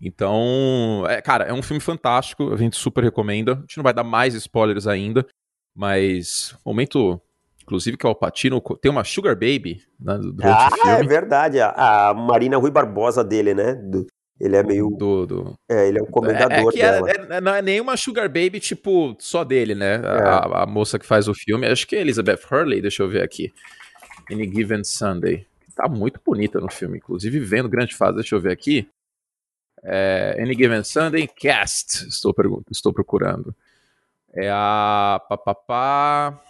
[0.00, 3.52] Então, é, cara, é um filme fantástico, a gente super recomenda.
[3.52, 5.26] A gente não vai dar mais spoilers ainda,
[5.74, 7.20] mas, momento,
[7.62, 10.90] inclusive, que o Alpatino tem uma Sugar Baby né, durante ah, o filme.
[10.90, 11.60] é verdade.
[11.60, 13.74] A, a, Marina Rui Barbosa dele, né?
[13.74, 14.06] Do,
[14.40, 14.88] ele é meio.
[14.90, 15.58] Do, do...
[15.68, 16.72] É, ele é um comendador.
[16.74, 19.96] É, é, é, é, não é nenhuma Sugar Baby, tipo, só dele, né?
[19.96, 20.62] A, é.
[20.62, 21.66] a, moça que faz o filme.
[21.66, 23.52] Acho que é Elizabeth Hurley, deixa eu ver aqui.
[24.30, 25.46] Any Given Sunday.
[25.76, 28.16] Tá muito bonita no filme, inclusive vendo grande fase.
[28.16, 28.88] Deixa eu ver aqui.
[29.84, 32.08] É, Any Given Sunday Cast.
[32.08, 32.34] Estou,
[32.70, 33.54] estou procurando.
[34.34, 35.20] É a.
[35.28, 36.40] Papapá.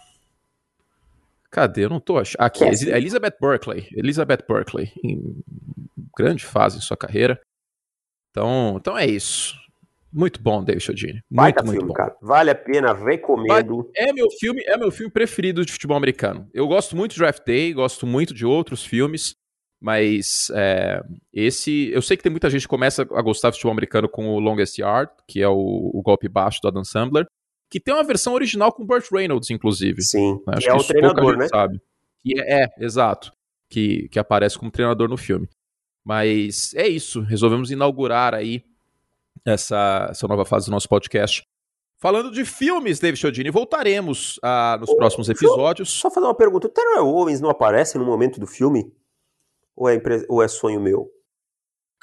[1.49, 1.85] Cadê?
[1.85, 2.41] Eu não tô achando.
[2.41, 3.87] Aqui, Elizabeth Berkeley.
[3.91, 4.91] Elizabeth Berkeley.
[5.03, 5.43] Em
[6.17, 7.39] grande fase em sua carreira.
[8.29, 9.59] Então, então é isso.
[10.13, 11.23] Muito bom, David Chodini.
[11.29, 11.93] Muito, muito filme, bom.
[11.93, 12.15] Cara.
[12.21, 13.89] Vale a pena, recomendo.
[13.95, 16.49] É meu filme, é meu filme preferido de futebol americano.
[16.53, 19.35] Eu gosto muito de Draft Day, gosto muito de outros filmes,
[19.79, 21.01] mas é,
[21.33, 24.27] esse, eu sei que tem muita gente que começa a gostar de futebol americano com
[24.27, 27.25] o Longest Yard, que é o, o golpe baixo do Adam Sandler
[27.71, 30.01] que tem uma versão original com Burt Reynolds, inclusive.
[30.01, 31.47] Sim, Acho que é o treinador, né?
[31.47, 31.81] Sabe.
[32.21, 33.31] Que é, é, exato,
[33.69, 35.47] que, que aparece como treinador no filme.
[36.03, 38.61] Mas é isso, resolvemos inaugurar aí
[39.45, 41.47] essa, essa nova fase do nosso podcast.
[41.97, 45.91] Falando de filmes, David Chodini, voltaremos ah, nos Ô, próximos episódios.
[45.91, 48.91] Só fazer uma pergunta, o Terrell Owens não aparece no momento do filme?
[49.75, 51.09] Ou é, ou é sonho meu?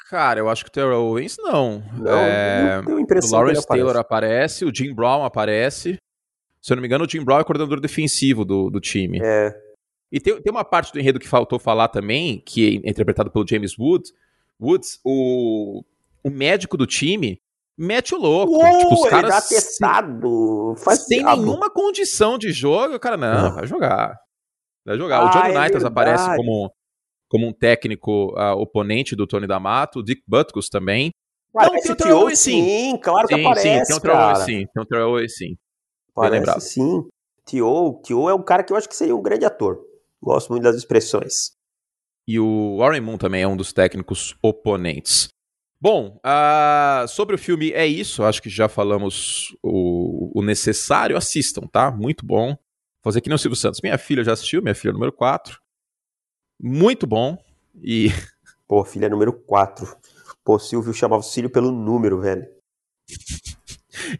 [0.08, 1.84] Cara, eu acho que o Terrell Owens não.
[1.92, 2.80] Não, é...
[2.80, 5.98] não impressão o Lawrence Taylor aparece, o Jim Brown aparece.
[6.62, 9.20] Se eu não me engano, o Jim Brown é coordenador defensivo do, do time.
[9.22, 9.54] É.
[10.10, 13.46] E tem, tem uma parte do enredo que faltou falar também, que é interpretado pelo
[13.46, 14.10] James Wood,
[14.58, 15.84] Woods, o,
[16.24, 17.38] o médico do time
[17.76, 18.54] mete o louco.
[18.54, 21.42] Uou, tipo, os caras testado, faz sem diabo.
[21.42, 24.18] nenhuma condição de jogo, o cara, não, vai jogar.
[24.86, 25.18] Vai jogar.
[25.18, 26.72] Ah, o Johnny é aparece como,
[27.28, 31.10] como um técnico uh, oponente do Tony D'Amato, o Dick Butkus também.
[31.54, 32.36] Não, tem o sim.
[32.36, 35.56] sim, claro que sim, aparece, sim, tem um Troy sim, tem um Troy sim.
[36.14, 37.08] Parece sim.
[37.46, 39.80] Tio, Tio é um cara que eu acho que seria um grande ator.
[40.22, 41.52] Gosto muito das expressões.
[42.26, 45.28] E o Warren Moon também é um dos técnicos oponentes.
[45.80, 48.22] Bom, uh, sobre o filme é isso.
[48.24, 51.16] Acho que já falamos o, o, necessário.
[51.16, 51.90] Assistam, tá?
[51.90, 52.48] Muito bom.
[52.48, 52.58] Vou
[53.04, 53.80] fazer que nem o Silvio Santos.
[53.82, 55.58] Minha filha já assistiu, minha filha número 4.
[56.60, 57.38] Muito bom.
[57.82, 58.08] E.
[58.66, 59.96] Pô, filha número 4.
[60.44, 62.46] Pô, Silvio chamava o Cílio pelo número, velho.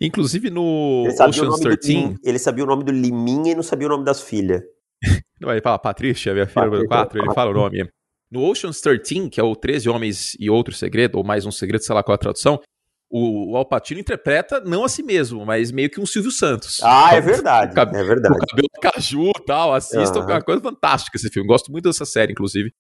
[0.01, 2.17] Inclusive no Ocean's 13.
[2.25, 4.63] ele sabia o nome do Liminha e não sabia o nome das filhas.
[5.41, 7.89] Não, ele fala Patrícia, minha filha número 4, ele fala o nome.
[8.29, 11.85] No Ocean's 13, que é o 13 Homens e Outro Segredo, ou mais um segredo,
[11.85, 12.61] sei lá qual é a tradução,
[13.11, 16.81] o, o Alpatino interpreta não a si mesmo, mas meio que um Silvio Santos.
[16.83, 17.75] Ah, é verdade.
[17.75, 18.35] Cab é verdade.
[18.35, 20.31] O cabelo caju e tal, assistam, uhum.
[20.31, 21.49] é uma coisa fantástica esse filme.
[21.49, 22.73] Gosto muito dessa série, inclusive.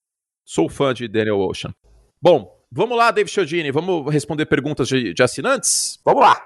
[0.44, 1.74] Sou fã de Daniel Ocean.
[2.20, 5.98] Bom, vamos lá, David Chiodini, vamos responder perguntas de, de assinantes?
[6.04, 6.44] Vamos lá.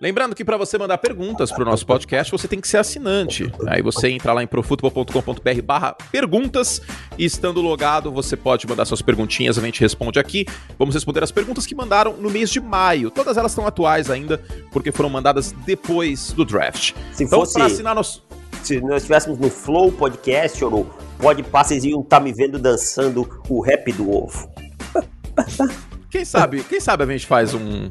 [0.00, 3.50] Lembrando que para você mandar perguntas para o nosso podcast, você tem que ser assinante.
[3.66, 6.82] Aí você entra lá em profutbol.com.br barra perguntas
[7.16, 10.44] e estando logado, você pode mandar suas perguntinhas, a gente responde aqui.
[10.78, 13.10] Vamos responder as perguntas que mandaram no mês de maio.
[13.10, 16.92] Todas elas estão atuais ainda, porque foram mandadas depois do draft.
[17.12, 17.60] Se então, fosse...
[17.60, 18.22] assinar nosso...
[18.62, 22.58] Se nós estivéssemos no Flow Podcast ou no Pode vocês iam estar tá me vendo
[22.58, 24.50] dançando o rap do ovo.
[26.10, 27.90] Quem sabe, quem sabe a gente faz um,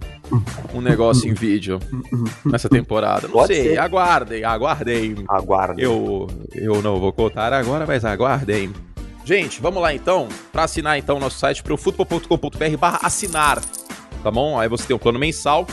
[0.74, 1.80] um negócio em vídeo
[2.46, 3.28] nessa temporada.
[3.28, 3.78] Não Pode sei, ser.
[3.80, 5.16] aguardem, aguardem.
[5.28, 5.84] Aguardem.
[5.84, 8.72] Eu, eu não vou contar agora, mas aguardem.
[9.26, 13.60] Gente, vamos lá então, para assinar então o nosso site profutbol.com.br barra assinar,
[14.24, 14.60] tá bom?
[14.60, 15.66] Aí você tem um plano mensal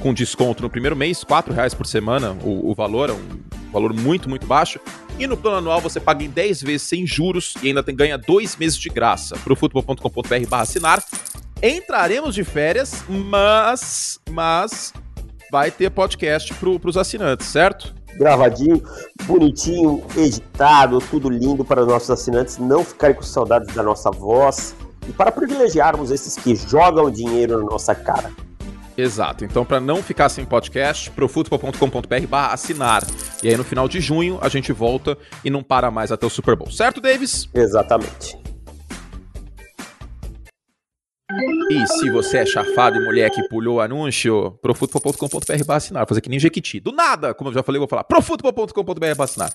[0.00, 3.92] com desconto no primeiro mês, R$ reais por semana, o, o valor é um valor
[3.94, 4.80] muito, muito baixo.
[5.18, 8.18] E no plano anual você paga em 10 vezes sem juros e ainda tem, ganha
[8.18, 9.36] dois meses de graça.
[9.38, 11.02] Profutbol.com.br barra assinar
[11.62, 14.92] entraremos de férias, mas, mas
[15.50, 17.94] vai ter podcast pro, pros assinantes, certo?
[18.16, 18.82] Gravadinho,
[19.24, 24.74] bonitinho, editado, tudo lindo para os nossos assinantes não ficarem com saudades da nossa voz
[25.08, 28.30] e para privilegiarmos esses que jogam dinheiro na nossa cara.
[28.96, 29.44] Exato.
[29.44, 33.04] Então, para não ficar sem podcast, profutbol.com.br barra assinar.
[33.42, 36.30] E aí, no final de junho, a gente volta e não para mais até o
[36.30, 36.70] Super Bowl.
[36.70, 37.46] Certo, Davis?
[37.54, 38.45] Exatamente.
[41.70, 46.28] E se você é chafado e mulher que pulou o anúncio, profutbol.com.br assinar, fazer que
[46.28, 46.78] nem Jequiti.
[46.78, 49.52] Do nada, como eu já falei, eu vou falar profutbol.com.br assinar.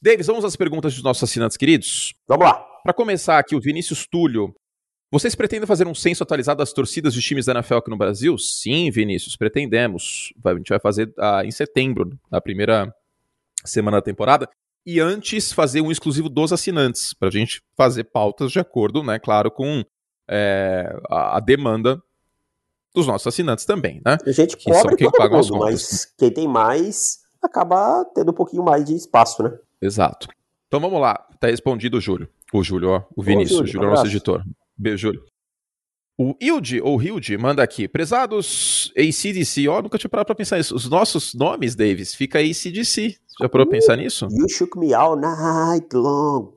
[0.00, 2.14] Davis, vamos às perguntas dos nossos assinantes queridos?
[2.26, 2.54] Vamos lá.
[2.84, 4.54] Para começar aqui, o Vinícius Túlio.
[5.10, 8.38] Vocês pretendem fazer um censo atualizado das torcidas dos times da NFL aqui no Brasil?
[8.38, 10.32] Sim, Vinícius, pretendemos.
[10.44, 12.94] A gente vai fazer ah, em setembro, na primeira
[13.64, 14.48] semana da temporada.
[14.86, 19.18] E antes fazer um exclusivo dos assinantes, para a gente fazer pautas de acordo, né,
[19.18, 19.84] claro, com
[20.28, 22.02] é, a, a, demanda
[22.94, 24.18] dos nossos assinantes também, né?
[24.26, 28.62] A gente que cobre quem paga mundo, mas quem tem mais acaba tendo um pouquinho
[28.62, 29.56] mais de espaço, né?
[29.80, 30.28] Exato.
[30.66, 32.28] Então vamos lá, tá respondido o Júlio.
[32.52, 34.44] O Júlio, ó, o Vinícius, Júlio, o Júlio é o nosso editor.
[34.76, 35.24] Beijo, Júlio.
[36.20, 37.86] O Hilde, ou Hilde, manda aqui.
[37.86, 40.74] Prezados ACDC, ó, nunca tinha parado pra pensar nisso.
[40.74, 43.16] Os nossos nomes, Davis, fica ACDC.
[43.40, 44.26] Já parou pra pensar nisso?
[44.32, 46.52] You shook me all night long.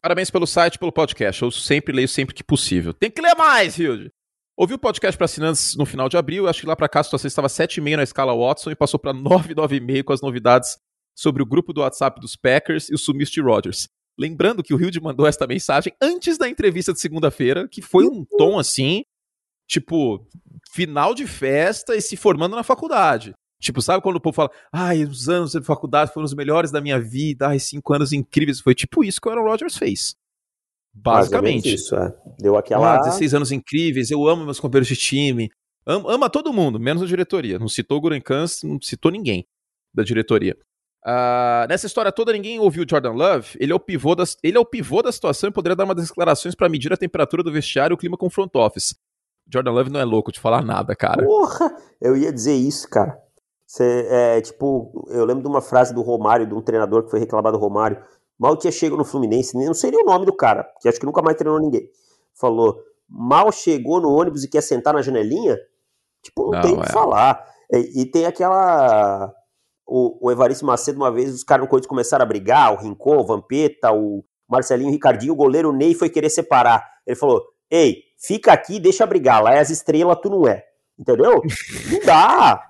[0.00, 1.42] Parabéns pelo site, pelo podcast.
[1.42, 2.92] Eu sempre leio sempre que possível.
[2.92, 4.10] Tem que ler mais, Hilde.
[4.56, 6.46] Ouvi o podcast para assinantes no final de abril.
[6.46, 9.12] Acho que lá para cá a situação estava 7,5 na escala Watson e passou para
[9.12, 10.76] 9, 9,5 com as novidades
[11.16, 13.88] sobre o grupo do WhatsApp dos Packers e o sumiço de Rodgers.
[14.18, 18.24] Lembrando que o Hilde mandou esta mensagem antes da entrevista de segunda-feira, que foi um
[18.36, 19.02] tom assim,
[19.66, 20.26] tipo,
[20.72, 23.34] final de festa e se formando na faculdade.
[23.60, 26.80] Tipo, sabe quando o povo fala, ai, os anos de faculdade foram os melhores da
[26.80, 28.60] minha vida, ai, cinco anos incríveis.
[28.60, 30.16] Foi tipo isso que o Aaron Rodgers fez.
[30.92, 31.72] Basicamente.
[31.72, 32.12] Isso, é.
[32.38, 32.96] Deu aquela.
[32.96, 35.50] Ah, 16 anos incríveis, eu amo meus companheiros de time.
[35.86, 37.58] Ama, ama todo mundo, menos a diretoria.
[37.58, 39.46] Não citou o Gurenkans, não citou ninguém
[39.92, 40.56] da diretoria.
[41.04, 43.56] Uh, nessa história toda, ninguém ouviu o Jordan Love.
[43.58, 46.08] Ele é o pivô da, ele é o pivô da situação e poderia dar umas
[46.08, 48.94] declarações para medir a temperatura do vestiário e o clima com o front office.
[49.52, 51.24] Jordan Love não é louco de falar nada, cara.
[51.24, 51.74] Porra!
[52.00, 53.18] Eu ia dizer isso, cara.
[53.70, 57.20] Você, é, tipo, eu lembro de uma frase do Romário, de um treinador que foi
[57.20, 58.02] reclamado do Romário.
[58.36, 61.22] Mal tinha chegado no Fluminense, não seria o nome do cara, que acho que nunca
[61.22, 61.88] mais treinou ninguém.
[62.34, 65.56] Falou, mal chegou no ônibus e quer sentar na janelinha?
[66.20, 66.84] Tipo, não, não tem o é.
[66.84, 67.46] que falar.
[67.70, 69.32] E, e tem aquela.
[69.86, 73.18] O, o, Evaristo Macedo, uma vez, os caras no Corinthians começaram a brigar, o Rincon,
[73.18, 76.84] o Vampeta, o Marcelinho, o Ricardinho, o goleiro Ney foi querer separar.
[77.06, 79.40] Ele falou: Ei, fica aqui, deixa brigar.
[79.40, 80.64] Lá é as estrelas, tu não é.
[80.98, 81.40] Entendeu?
[81.88, 82.69] Não dá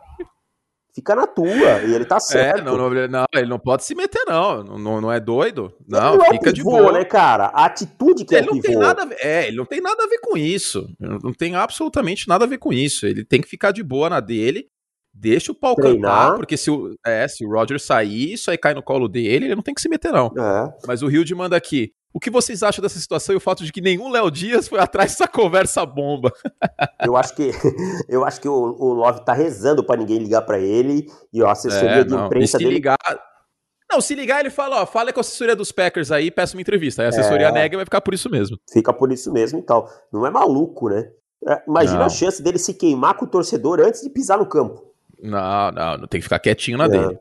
[1.00, 2.60] fica na tua, e ele tá é, certo.
[2.60, 4.62] É, não, não, não, ele não pode se meter, não.
[4.62, 5.74] Não, não é doido.
[5.88, 6.92] Não, não fica é pivô, de boa.
[6.92, 7.46] né, cara?
[7.46, 10.06] A atitude que ele é não Tem nada ver, é, ele não tem nada a
[10.06, 10.88] ver com isso.
[10.98, 13.06] Não tem absolutamente nada a ver com isso.
[13.06, 14.68] Ele tem que ficar de boa na dele.
[15.12, 16.26] Deixa o pau Treinar.
[16.26, 19.46] cantar, porque se o, é, se o Roger sair, isso aí cai no colo dele,
[19.46, 20.26] ele não tem que se meter, não.
[20.38, 20.72] É.
[20.86, 21.92] Mas o Rio de manda aqui.
[22.12, 24.80] O que vocês acham dessa situação e o fato de que nenhum Léo Dias foi
[24.80, 26.32] atrás dessa conversa bomba?
[27.04, 27.52] eu acho que
[28.08, 31.52] eu acho que o, o Love tá rezando para ninguém ligar para ele e a
[31.52, 32.96] assessoria é, de imprensa dele ligar...
[33.92, 36.60] Não, se ligar, ele fala, ó, fala com a assessoria dos Packers aí, peça uma
[36.60, 37.02] entrevista.
[37.02, 37.52] Aí a assessoria é...
[37.52, 38.56] nega e vai ficar por isso mesmo.
[38.72, 39.88] Fica por isso mesmo e tal.
[40.12, 41.10] Não é maluco, né?
[41.46, 42.06] É, imagina não.
[42.06, 44.94] a chance dele se queimar com o torcedor antes de pisar no campo.
[45.20, 46.88] Não, não, não tem que ficar quietinho na é.
[46.88, 47.18] dele.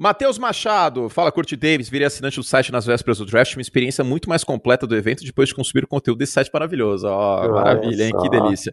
[0.00, 4.04] Matheus Machado, fala Curti Davis, virei assinante do site nas vésperas do draft, uma experiência
[4.04, 7.08] muito mais completa do evento depois de consumir o conteúdo desse site maravilhoso.
[7.08, 8.12] Ó, oh, maravilha, hein?
[8.22, 8.72] Que delícia.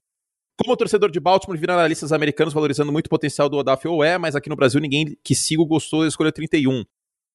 [0.55, 4.35] Como torcedor de Baltimore, vi analistas americanos valorizando muito o potencial do Odaf Oé, mas
[4.35, 6.83] aqui no Brasil ninguém que sigo gostou da escolha 31.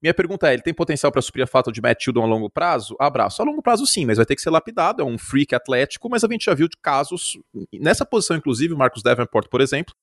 [0.01, 2.49] Minha pergunta é, ele tem potencial para suprir a falta de Matt Hildon a longo
[2.49, 2.95] prazo?
[2.99, 3.43] Abraço.
[3.43, 6.23] A longo prazo sim, mas vai ter que ser lapidado, é um freak atlético, mas
[6.23, 7.37] a gente já viu de casos,
[7.75, 9.95] nessa posição inclusive, o Marcos Davenport, por exemplo,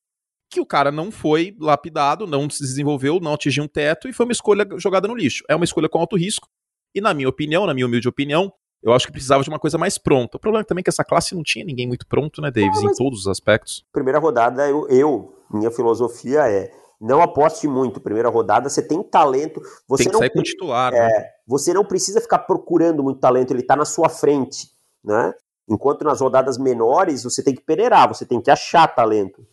[0.49, 4.25] que o cara não foi lapidado, não se desenvolveu, não atingiu um teto e foi
[4.25, 5.43] uma escolha jogada no lixo.
[5.49, 6.47] É uma escolha com alto risco.
[6.95, 9.77] E na minha opinião, na minha humilde opinião, eu acho que precisava de uma coisa
[9.77, 10.37] mais pronta.
[10.37, 12.93] O problema é também que essa classe não tinha ninguém muito pronto, né, Davis, em
[12.93, 13.85] todos os aspectos.
[13.91, 17.99] Primeira rodada, eu, eu, minha filosofia é não aposte muito.
[17.99, 19.61] Primeira rodada, você tem talento.
[19.87, 21.25] Você tem que não, sair com titular, é, né?
[21.47, 24.71] Você não precisa ficar procurando muito talento, ele está na sua frente,
[25.03, 25.33] né?
[25.69, 29.45] Enquanto nas rodadas menores, você tem que peneirar, você tem que achar talento.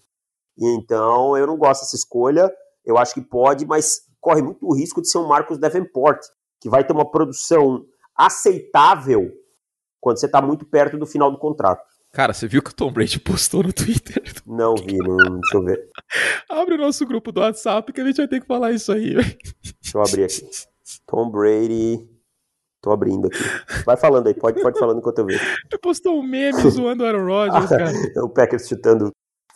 [0.59, 2.53] Então, eu não gosto dessa escolha.
[2.85, 6.21] Eu acho que pode, mas corre muito o risco de ser um Marcos Davenport,
[6.61, 7.85] que vai ter uma produção
[8.17, 9.31] aceitável
[10.01, 11.83] quando você está muito perto do final do contrato.
[12.13, 14.23] Cara, você viu que o Tom Brady postou no Twitter?
[14.47, 15.91] Não vi, não, deixa eu ver.
[16.49, 19.15] Abre o nosso grupo do WhatsApp que a gente vai ter que falar isso aí.
[19.15, 19.37] Véio.
[19.83, 20.49] Deixa eu abrir aqui.
[21.07, 22.09] Tom Brady.
[22.81, 23.39] Tô abrindo aqui.
[23.85, 25.43] Vai falando aí, pode, pode falando enquanto eu vejo.
[25.43, 27.93] Ele postou um meme zoando o Aaron Rodgers, cara.
[28.23, 29.11] o Packers chutando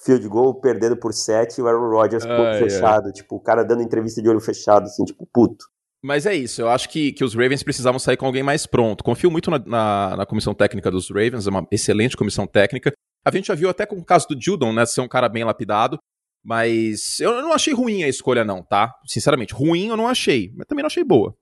[0.04, 3.12] field goal, perdendo por 7 e o Aaron Rodgers com olho fechado.
[3.12, 5.64] Tipo, o cara dando entrevista de olho fechado, assim, tipo, puto.
[6.02, 9.02] Mas é isso, eu acho que, que os Ravens precisavam sair com alguém mais pronto.
[9.02, 12.92] Confio muito na, na, na, comissão técnica dos Ravens, é uma excelente comissão técnica.
[13.26, 15.42] A gente já viu até com o caso do Judon, né, ser um cara bem
[15.42, 15.98] lapidado.
[16.44, 18.94] Mas eu não achei ruim a escolha, não, tá?
[19.06, 21.34] Sinceramente, ruim eu não achei, mas também não achei boa.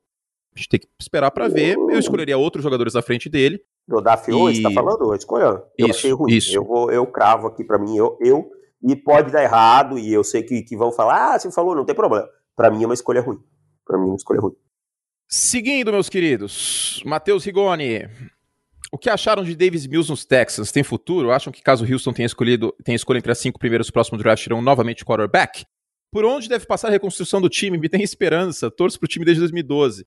[0.55, 1.77] A gente tem que esperar para ver.
[1.77, 3.61] Eu escolheria outros jogadores à frente dele.
[3.87, 4.63] Do Daf hoje, e...
[4.63, 5.15] tá falando?
[5.15, 5.63] Escolha.
[5.79, 6.33] Eu isso, achei ruim.
[6.33, 6.57] Isso.
[6.57, 7.97] Eu, vou, eu cravo aqui para mim.
[7.97, 8.51] Eu, eu,
[8.83, 11.85] e pode dar errado, e eu sei que, que vão falar, ah, você falou, não
[11.85, 12.29] tem problema.
[12.57, 13.39] Para mim é uma escolha ruim.
[13.85, 14.55] Para mim é uma escolha ruim.
[15.29, 18.09] Seguindo, meus queridos, Matheus Rigoni.
[18.93, 20.71] O que acharam de Davis Mills nos Texans?
[20.71, 21.33] Tem futuro?
[21.33, 24.63] Acham que caso Houston tenha escolhido tenha escolha entre as cinco primeiros próximos draft, irão
[24.63, 25.67] novamente quarterback?
[26.13, 27.77] Por onde deve passar a reconstrução do time?
[27.77, 28.71] Me tem esperança.
[28.71, 30.07] Torço pro time desde 2012.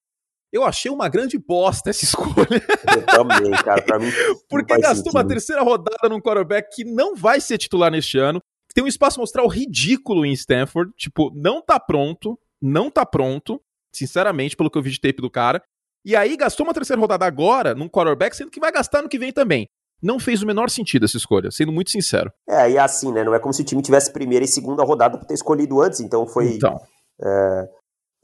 [0.52, 2.62] Eu achei uma grande bosta essa escolha.
[2.94, 3.82] Eu também, cara.
[3.82, 4.10] Pra mim.
[4.48, 5.16] Porque gastou sentido.
[5.16, 8.40] uma terceira rodada num quarterback que não vai ser titular neste ano.
[8.74, 10.92] Tem um espaço mostrar o ridículo em Stanford.
[10.96, 12.38] Tipo, não tá pronto.
[12.60, 13.60] Não tá pronto.
[13.94, 15.62] Sinceramente, pelo que eu vi de tape do cara.
[16.04, 19.18] E aí gastou uma terceira rodada agora num quarterback, sendo que vai gastar no que
[19.18, 19.68] vem também.
[20.02, 22.32] Não fez o menor sentido essa escolha, sendo muito sincero.
[22.48, 23.22] É, e assim, né?
[23.22, 26.00] Não é como se o time tivesse primeira e segunda rodada pra ter escolhido antes,
[26.00, 26.54] então foi.
[26.54, 26.80] Então.
[27.22, 27.68] É...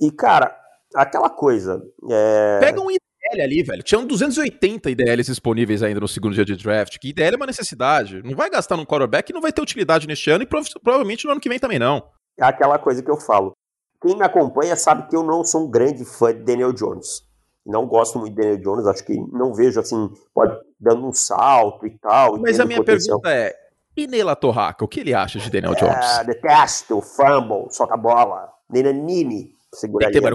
[0.01, 0.57] E, cara,
[0.95, 1.83] aquela coisa.
[2.11, 2.59] É...
[2.61, 3.83] Pega um IDL ali, velho.
[3.83, 6.99] Tinham 280 IDLs disponíveis ainda no segundo dia de draft.
[6.99, 8.23] Que IDL é uma necessidade.
[8.23, 11.25] Não vai gastar num quarterback e não vai ter utilidade neste ano e prov provavelmente
[11.25, 12.03] no ano que vem também não.
[12.39, 13.53] É aquela coisa que eu falo.
[14.01, 17.27] Quem me acompanha sabe que eu não sou um grande fã de Daniel Jones.
[17.65, 21.87] Não gosto muito de Daniel Jones, acho que não vejo assim, pode dando um salto
[21.87, 22.39] e tal.
[22.39, 23.21] Mas a minha potencial.
[23.21, 23.55] pergunta é:
[23.97, 26.19] e Neila Torraca, o que ele acha de Daniel Jones?
[26.19, 30.31] É, detesto, fumble, solta a bola, Nenanini, segura Tem que é,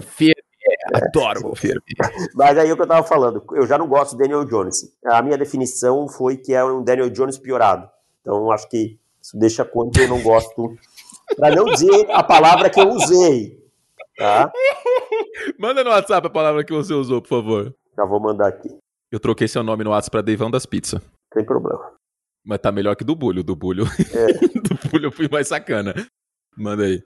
[1.04, 1.82] adoro o firme.
[2.36, 4.96] Mas aí o que eu tava falando, eu já não gosto do Daniel Jones.
[5.06, 7.90] A minha definição foi que é um Daniel Jones piorado.
[8.22, 10.76] Então acho que isso deixa quanto eu não gosto,
[11.36, 13.62] para não dizer a palavra que eu usei.
[14.18, 14.52] Tá?
[15.58, 17.76] Manda no WhatsApp a palavra que você usou, por favor.
[17.96, 18.70] Já vou mandar aqui.
[19.12, 21.02] Eu troquei seu nome no WhatsApp pra Deivão das Pizzas.
[21.34, 21.92] Sem problema.
[22.44, 23.44] Mas tá melhor que do Bulho.
[23.44, 23.86] Do Bulho.
[23.86, 24.34] É.
[24.60, 25.94] do Bulho eu fui mais sacana.
[26.58, 27.02] Manda aí.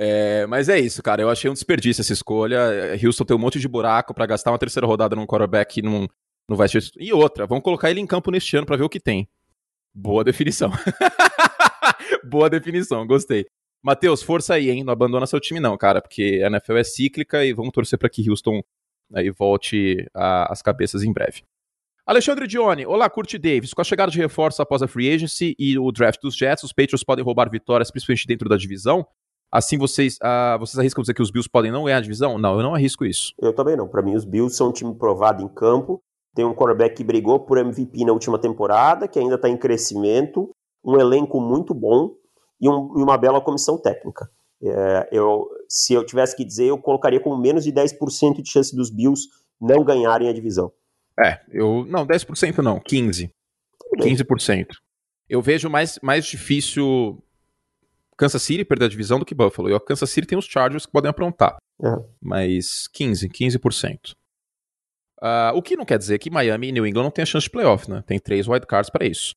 [0.00, 1.20] É, mas é isso, cara.
[1.20, 2.60] Eu achei um desperdício essa escolha.
[3.04, 6.08] Houston tem um monte de buraco para gastar uma terceira rodada num quarterback que não,
[6.48, 6.84] não vai ser.
[6.96, 9.28] E outra, vamos colocar ele em campo neste ano para ver o que tem.
[9.92, 10.70] Boa definição.
[12.24, 13.46] Boa definição, gostei.
[13.82, 14.84] Matheus, força aí, hein?
[14.84, 18.08] Não abandona seu time, não, cara, porque a NFL é cíclica e vamos torcer para
[18.08, 18.62] que Houston
[19.12, 21.42] aí volte às cabeças em breve.
[22.06, 23.74] Alexandre Dione, olá, Curti Davis.
[23.74, 26.72] Com a chegada de reforço após a free agency e o draft dos Jets, os
[26.72, 29.06] Patriots podem roubar vitórias, principalmente dentro da divisão.
[29.50, 32.38] Assim, vocês, uh, vocês arriscam dizer que os Bills podem não ganhar a divisão?
[32.38, 33.32] Não, eu não arrisco isso.
[33.40, 33.88] Eu também não.
[33.88, 36.02] Para mim, os Bills são um time provado em campo.
[36.34, 40.54] Tem um quarterback que brigou por MVP na última temporada, que ainda está em crescimento,
[40.84, 42.10] um elenco muito bom
[42.60, 44.30] e, um, e uma bela comissão técnica.
[44.62, 48.76] É, eu, se eu tivesse que dizer, eu colocaria com menos de 10% de chance
[48.76, 49.28] dos Bills
[49.60, 50.70] não ganharem a divisão.
[51.18, 51.84] É, eu.
[51.88, 53.30] Não, 10% não, 15%.
[53.96, 54.66] 15%.
[55.28, 57.22] Eu vejo mais, mais difícil
[58.18, 59.70] Kansas City perder a divisão do que Buffalo.
[59.70, 61.56] E o Kansas City tem os Chargers que podem aprontar.
[61.82, 61.88] É.
[62.20, 64.14] Mas 15%, 15%.
[65.20, 67.50] Uh, o que não quer dizer que Miami e New England não tenham chance de
[67.50, 68.02] playoff, né?
[68.06, 69.34] Tem três wildcards para isso.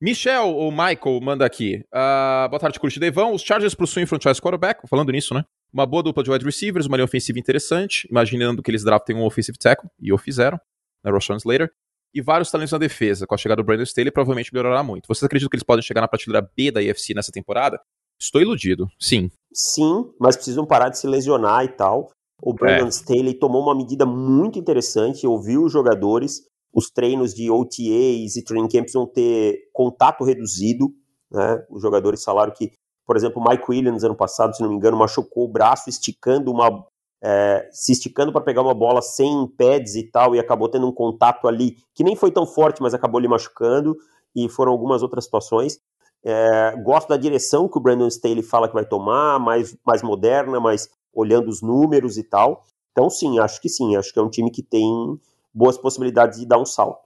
[0.00, 1.84] Michel ou Michael manda aqui.
[1.92, 3.32] Uh, boa tarde, curte Devão.
[3.32, 5.44] Os Chargers possuem franchise quarterback, falando nisso, né?
[5.72, 9.24] Uma boa dupla de wide receivers, uma linha ofensiva interessante, imaginando que eles draftem um
[9.24, 10.60] offensive tackle, e o fizeram,
[11.02, 11.70] né, Roshan Slater,
[12.12, 13.26] e vários talentos na defesa.
[13.26, 15.06] Com a chegada do Brandon Staley, provavelmente melhorará muito.
[15.08, 17.80] Vocês acreditam que eles podem chegar na prateleira B da IFC nessa temporada?
[18.24, 19.30] Estou iludido, sim.
[19.52, 22.10] Sim, mas precisam parar de se lesionar e tal.
[22.42, 22.88] O Brandon é.
[22.88, 28.68] Staley tomou uma medida muito interessante, ouviu os jogadores, os treinos de OTAs e training
[28.68, 30.88] camps vão ter contato reduzido,
[31.30, 31.64] né?
[31.70, 32.72] Os jogadores falaram que,
[33.06, 36.50] por exemplo, o Mike Williams ano passado, se não me engano, machucou o braço esticando
[36.50, 36.86] uma
[37.22, 40.92] é, se esticando para pegar uma bola sem pads e tal, e acabou tendo um
[40.92, 43.96] contato ali que nem foi tão forte, mas acabou lhe machucando,
[44.34, 45.78] e foram algumas outras situações.
[46.24, 50.58] É, gosto da direção que o Brandon Staley fala que vai tomar, mais, mais moderna,
[50.58, 52.64] mais olhando os números e tal.
[52.92, 53.94] Então, sim, acho que sim.
[53.96, 55.20] Acho que é um time que tem
[55.52, 57.04] boas possibilidades de dar um salto.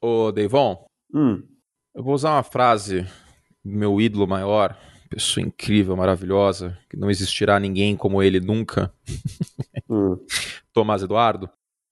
[0.00, 1.42] Ô, Deivon, hum.
[1.94, 3.02] eu vou usar uma frase
[3.64, 4.78] do meu ídolo maior,
[5.10, 8.94] pessoa incrível, maravilhosa, que não existirá ninguém como ele nunca,
[9.88, 10.16] hum.
[10.72, 11.50] Tomás Eduardo,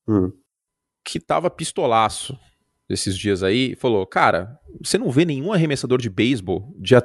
[0.08, 0.32] hum.
[1.04, 2.38] que tava pistolaço
[2.88, 7.02] esses dias aí, falou, cara, você não vê nenhum arremessador de beisebol dia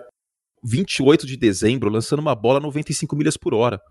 [0.63, 3.81] 28 de dezembro lançando uma bola a 95 milhas por hora.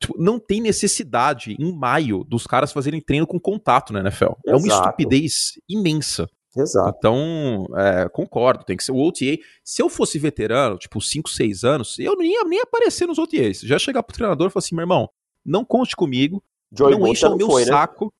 [0.00, 4.24] Tipo, não tem necessidade em maio dos caras fazerem treino com contato na NFL.
[4.24, 4.40] Exato.
[4.46, 6.26] É uma estupidez imensa.
[6.56, 6.96] Exato.
[6.98, 9.38] Então, é, concordo, tem que ser o OTA.
[9.64, 13.60] Se eu fosse veterano, tipo 5, 6 anos, eu nem ia nem aparecer nos OTAs.
[13.60, 15.08] Já chegar pro treinador e falar assim, meu irmão,
[15.44, 16.42] não conte comigo,
[16.76, 17.68] Joey não encha o meu foi, né?
[17.68, 18.06] saco.
[18.06, 18.10] Né?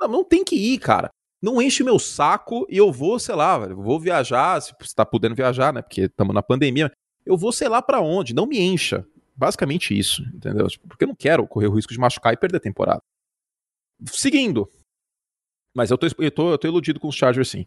[0.00, 1.10] Não, não tem que ir, cara.
[1.42, 5.34] Não enche meu saco e eu vou, sei lá, vou viajar, se você tá podendo
[5.34, 6.92] viajar, né, porque estamos na pandemia.
[7.24, 9.06] Eu vou, sei lá para onde, não me encha.
[9.34, 10.66] Basicamente isso, entendeu?
[10.66, 13.02] Tipo, porque eu não quero correr o risco de machucar e perder a temporada.
[14.06, 14.68] Seguindo.
[15.74, 17.64] Mas eu tô, eu tô, eu tô iludido com os Chargers, sim.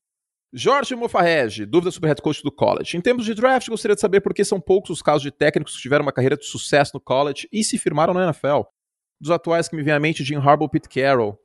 [0.55, 2.95] Jorge Mofarrege, dúvida sobre head coach do college.
[2.95, 5.76] Em termos de draft, gostaria de saber por que são poucos os casos de técnicos
[5.76, 8.61] que tiveram uma carreira de sucesso no college e se firmaram na NFL.
[9.19, 11.39] Dos atuais que me vem à mente, Jim Harbaugh Pete Carroll.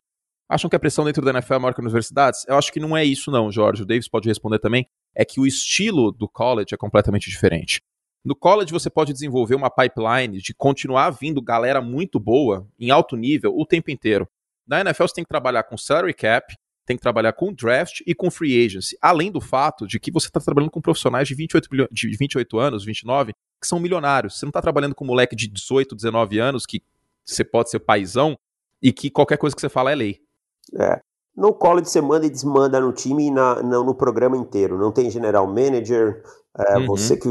[0.49, 2.47] Acham que a pressão dentro da NFL é maior que nas universidades?
[2.49, 3.83] Eu acho que não é isso não, Jorge.
[3.83, 4.89] O Davis pode responder também.
[5.15, 7.83] É que o estilo do college é completamente diferente.
[8.25, 13.17] No college você pode desenvolver uma pipeline de continuar vindo galera muito boa, em alto
[13.17, 14.27] nível, o tempo inteiro.
[14.67, 16.55] Na NFL você tem que trabalhar com salary cap,
[16.87, 18.97] tem que trabalhar com draft e com free agency.
[19.03, 22.85] Além do fato de que você está trabalhando com profissionais de 28, de 28 anos,
[22.85, 24.39] 29, que são milionários.
[24.39, 26.83] Você não está trabalhando com um moleque de 18, 19 anos, que
[27.25, 28.39] você pode ser paizão,
[28.81, 30.21] e que qualquer coisa que você fala é lei.
[30.77, 31.01] É.
[31.37, 34.77] No college você manda e desmanda no time e na, no, no programa inteiro.
[34.77, 36.23] Não tem general manager,
[36.59, 36.87] é, uhum.
[36.87, 37.29] Você que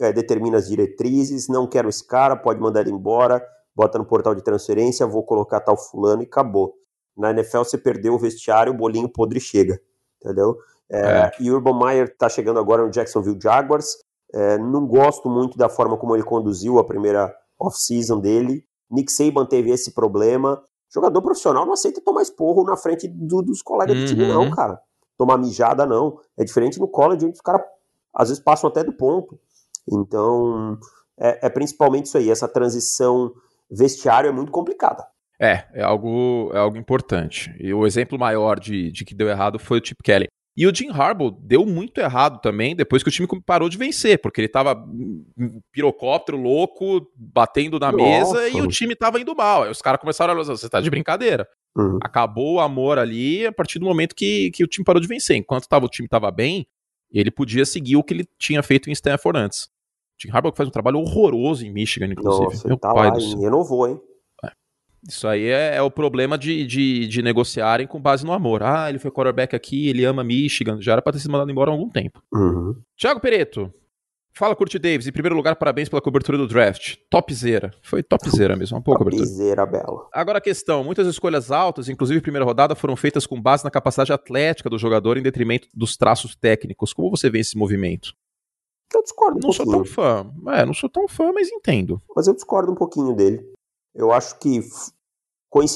[0.00, 4.34] é, determina as diretrizes, não quero esse cara, pode mandar ele embora, bota no portal
[4.34, 6.74] de transferência, vou colocar tal fulano e acabou.
[7.16, 9.80] Na NFL você perdeu o vestiário, o bolinho podre chega,
[10.20, 10.56] entendeu?
[10.90, 11.32] É, é.
[11.40, 13.96] E Urban Meyer tá chegando agora no Jacksonville Jaguars.
[14.34, 18.64] É, não gosto muito da forma como ele conduziu a primeira off-season dele.
[18.90, 20.60] Nick Saban teve esse problema.
[20.92, 24.04] Jogador profissional não aceita tomar esporro na frente do, dos colegas uhum.
[24.04, 24.50] do time, não, uhum.
[24.50, 24.80] cara.
[25.18, 26.18] Tomar mijada, não.
[26.36, 27.62] É diferente no college, onde os caras
[28.14, 29.38] às vezes passam até do ponto.
[29.90, 30.78] Então,
[31.18, 33.32] é, é principalmente isso aí, essa transição
[33.70, 35.06] vestiário é muito complicada.
[35.38, 37.54] É, é algo, é algo importante.
[37.60, 40.28] E o exemplo maior de, de que deu errado foi o Chip Kelly.
[40.56, 44.18] E o Jim Harbaugh deu muito errado também depois que o time parou de vencer,
[44.18, 44.74] porque ele tava
[45.70, 48.04] pirocóptero louco, batendo na Nossa.
[48.04, 49.64] mesa e o time tava indo mal.
[49.64, 51.46] Aí os caras começaram a falar, você tá de brincadeira.
[51.76, 51.98] Uhum.
[52.02, 55.36] Acabou o amor ali a partir do momento que, que o time parou de vencer.
[55.36, 56.66] Enquanto tava, o time tava bem,
[57.12, 59.68] ele podia seguir o que ele tinha feito em Stanford antes.
[60.18, 62.46] Jim Harbaugh faz um trabalho horroroso em Michigan, inclusive.
[62.46, 64.00] Nossa, Meu tá pai lá, do renovou, hein?
[65.06, 68.62] Isso aí é, é, o problema de, de, de, negociarem com base no amor.
[68.62, 70.80] Ah, ele foi quarterback aqui, ele ama Michigan.
[70.80, 72.22] Já era pra ter sido mandado embora há algum tempo.
[72.32, 72.74] Uhum.
[72.96, 73.72] Tiago Pereto.
[74.36, 75.06] Fala, Curti Davis.
[75.06, 76.96] Em primeiro lugar, parabéns pela cobertura do draft.
[77.08, 77.72] Topzera.
[77.80, 79.26] Foi topzera mesmo, uma pouco cobertura.
[79.26, 80.08] Topzera, bela.
[80.12, 84.12] Agora a questão, muitas escolhas altas, inclusive primeira rodada, foram feitas com base na capacidade
[84.12, 86.92] atlética do jogador em detrimento dos traços técnicos.
[86.92, 88.12] Como você vê esse movimento?
[88.94, 89.84] Eu discordo um Não sou pouquinho.
[89.84, 90.30] tão fã.
[90.52, 92.00] É, não sou tão fã, mas entendo.
[92.14, 93.42] Mas eu discordo um pouquinho dele.
[93.96, 94.60] Eu acho que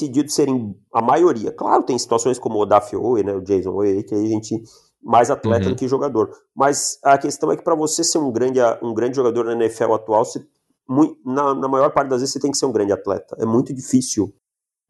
[0.09, 1.51] de serem a maioria.
[1.51, 4.61] Claro, tem situações como o Daf Owe, né, o Jason Owe, que aí a gente
[5.01, 5.71] mais atleta Uhum.
[5.71, 6.29] do que jogador.
[6.55, 9.93] Mas a questão é que para você ser um grande, um grande jogador na NFL
[9.93, 10.45] atual, você,
[11.25, 13.35] na, na maior parte das vezes você tem que ser um grande atleta.
[13.39, 14.31] É muito difícil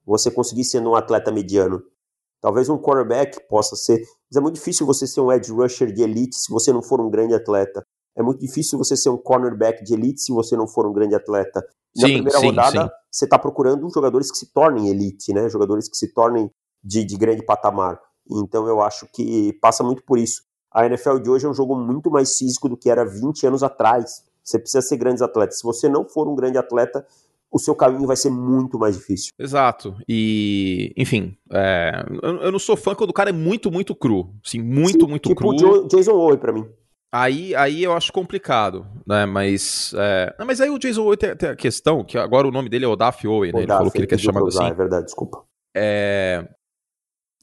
[0.06, 1.82] você conseguir ser um atleta mediano.
[2.42, 6.02] Talvez um quarterback possa ser, mas é muito difícil você ser um edge rusher de
[6.02, 7.82] elite se você não for um grande atleta.
[8.18, 11.16] É muito difícil você ser um cornerback de elite se você não for um grande
[11.16, 11.64] atleta.
[11.96, 12.90] Na Sim, primeira sim, rodada, sim.
[13.12, 15.50] você está procurando jogadores que se tornem elite, né?
[15.50, 16.50] Jogadores que se tornem
[16.84, 18.00] de, de grande patamar.
[18.30, 20.44] Então eu acho que passa muito por isso.
[20.74, 23.62] A NFL de hoje é um jogo muito mais físico do que era 20 anos
[23.62, 24.24] atrás.
[24.44, 25.58] Você precisa ser grandes atletas.
[25.58, 27.06] Se você não for um grande atleta,
[27.52, 29.32] o seu caminho vai ser muito mais difícil.
[29.38, 29.94] Exato.
[30.08, 34.34] E, enfim, é, eu, eu não sou fã quando o cara é muito, muito cru.
[34.46, 35.50] Sim, muito, Sim, muito tipo cru.
[35.50, 36.66] o Jo- Jason Owe pra mim.
[37.14, 39.26] Aí, aí eu acho complicado, né?
[39.26, 40.34] Mas, é...
[40.40, 42.86] não, mas aí o Jason Owe tem, tem a questão, que agora o nome dele
[42.86, 43.60] é Odaf Owe, né?
[43.60, 44.72] Ele Odaf, falou que ele quer usar, assim.
[44.72, 45.44] É verdade, desculpa.
[45.76, 46.48] É...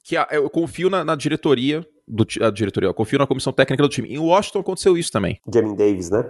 [0.05, 3.83] Que a- eu confio na, na diretoria, do, a diretoria, eu confio na comissão técnica
[3.83, 4.09] do time.
[4.09, 5.39] Em Washington aconteceu isso também.
[5.53, 6.25] Jamin Davis, né?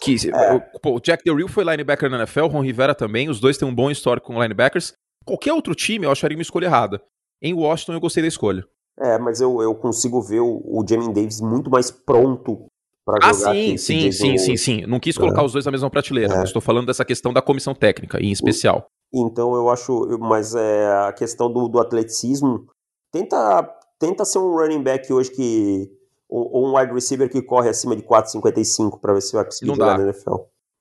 [0.00, 0.52] Que, É.
[0.54, 3.40] o, pô, o Jack Del Rio foi linebacker na NFL, o Ron Rivera também, os
[3.40, 4.92] dois têm um bom histórico com linebackers.
[5.24, 7.02] Qualquer outro time eu acharia uma escolha errada.
[7.42, 8.64] Em Washington eu gostei da escolha.
[9.00, 12.66] É, mas eu, eu consigo ver o, o Jamin Davis muito mais pronto
[13.04, 14.86] pra Ah, jogar que sim, sim, sim, sim, sim.
[14.86, 16.36] Não quis colocar os dois na mesma prateleira, É.
[16.38, 18.86] mas estou falando dessa questão da comissão técnica, em especial.
[19.14, 22.66] Então eu acho, mas é a questão do, do atleticismo,
[23.12, 23.62] tenta
[23.98, 25.88] tenta ser um running back hoje que
[26.28, 29.68] ou, ou um wide receiver que corre acima de 4,55 para ver se vai conseguir
[29.68, 29.98] Não jogar dá.
[29.98, 30.34] na NFL.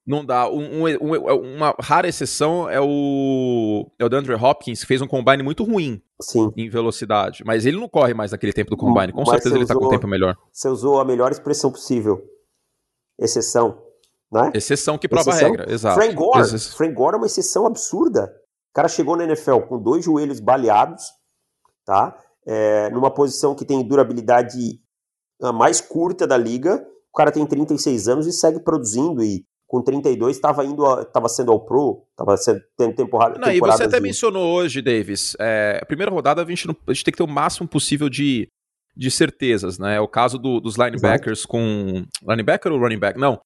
[0.08, 0.50] Não dá.
[0.50, 5.08] Um- um- um- uma rara exceção é o, é o DeAndre Hopkins, que fez um
[5.08, 6.50] combine muito ruim Sim.
[6.56, 7.44] em velocidade.
[7.46, 9.12] Mas ele não corre mais naquele tempo do combine.
[9.12, 10.38] Com Mas certeza ele tá com um tempo melhor.
[10.54, 12.24] Você usou a melhor expressão possível.
[13.20, 13.82] Exceção,
[14.32, 14.52] né?
[14.54, 15.50] Exceção que prova a Exceção?
[15.52, 15.72] regra.
[15.74, 15.96] Exato.
[16.00, 16.60] Frank Gore.
[16.60, 18.24] Frank Gore é uma exceção absurda.
[18.72, 21.04] O cara chegou na NFL com dois joelhos baleados,
[21.86, 22.18] tá?
[22.46, 24.58] É, numa posição que tem durabilidade
[25.42, 26.86] a mais curta da liga.
[27.12, 31.52] O cara tem 36 anos e segue produzindo e com 32 estava indo, estava sendo
[31.52, 33.38] ao pro, estava sendo tendo temporada.
[33.38, 36.94] Não, e você até mencionou hoje, Davis, é, a primeira rodada a gente, não- a
[36.94, 38.48] gente tem que ter o máximo possível de,
[38.96, 39.96] de certezas, né?
[39.98, 42.06] É o caso do- dos linebackers com...
[42.28, 43.20] Linebacker ou running back?
[43.20, 43.40] Não.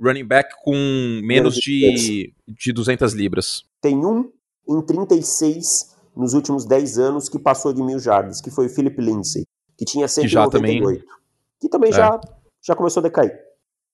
[0.00, 3.62] Running back com menos Menos de, de 200 libras.
[3.80, 4.30] Tem um
[4.68, 9.00] em 36 nos últimos 10 anos que passou de mil jardas, que foi o Philip
[9.00, 9.44] Lindsay,
[9.76, 11.04] que tinha Que já 198.
[11.60, 11.92] Que também É.
[11.92, 12.20] já,
[12.64, 13.36] já começou a decair.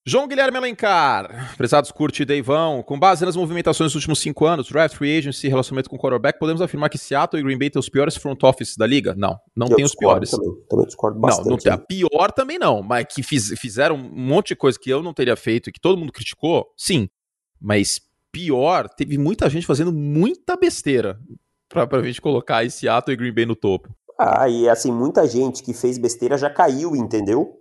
[0.07, 4.96] João Guilherme Alencar, prezados curte Deivão, com base nas movimentações dos últimos cinco anos, draft,
[4.96, 7.78] free agency e relacionamento com o quarterback, podemos afirmar que Seattle e Green Bay têm
[7.78, 9.14] os piores front offices da liga?
[9.14, 10.30] Não, não Eu tem os piores.
[10.30, 11.48] Também, também discordo Não, bastante.
[11.51, 11.84] não tem, a né?
[11.86, 15.36] pior também não, mas que fiz- fizeram um monte de coisa que eu não teria
[15.36, 17.07] feito e que todo mundo criticou, sim.
[17.61, 18.01] Mas
[18.32, 21.20] pior, teve muita gente fazendo muita besteira
[21.68, 23.94] pra, pra gente colocar esse Seattle e Green Bay no topo.
[24.18, 27.59] Ah, e assim, muita gente que fez besteira já caiu, entendeu?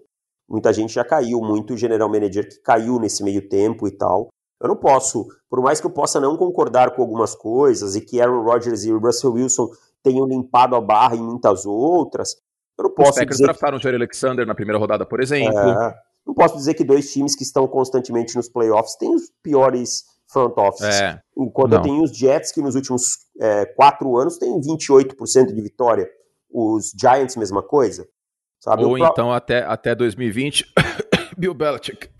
[0.49, 4.29] Muita gente já caiu, muito general manager que caiu nesse meio tempo e tal.
[4.61, 8.19] Eu não posso, por mais que eu possa não concordar com algumas coisas e que
[8.19, 9.69] Aaron Rodgers e Russell Wilson
[10.03, 12.35] tenham limpado a barra em muitas outras,
[12.77, 15.21] eu não Os posso Packers dizer que, draftaram o Jerry Alexander na primeira rodada, por
[15.21, 15.57] exemplo.
[15.57, 15.95] é,
[16.25, 20.55] não posso dizer que dois times que estão constantemente nos playoffs têm os piores front
[20.57, 21.01] offices.
[21.01, 21.77] É, Enquanto Não.
[21.79, 23.01] eu tenho os Jets, que nos últimos
[23.39, 26.09] é, quatro anos têm 28% de vitória.
[26.51, 28.07] Os Giants, mesma coisa.
[28.59, 28.83] Sabe?
[28.83, 30.65] ou então até, até 2020,
[31.37, 32.09] Bill Belichick.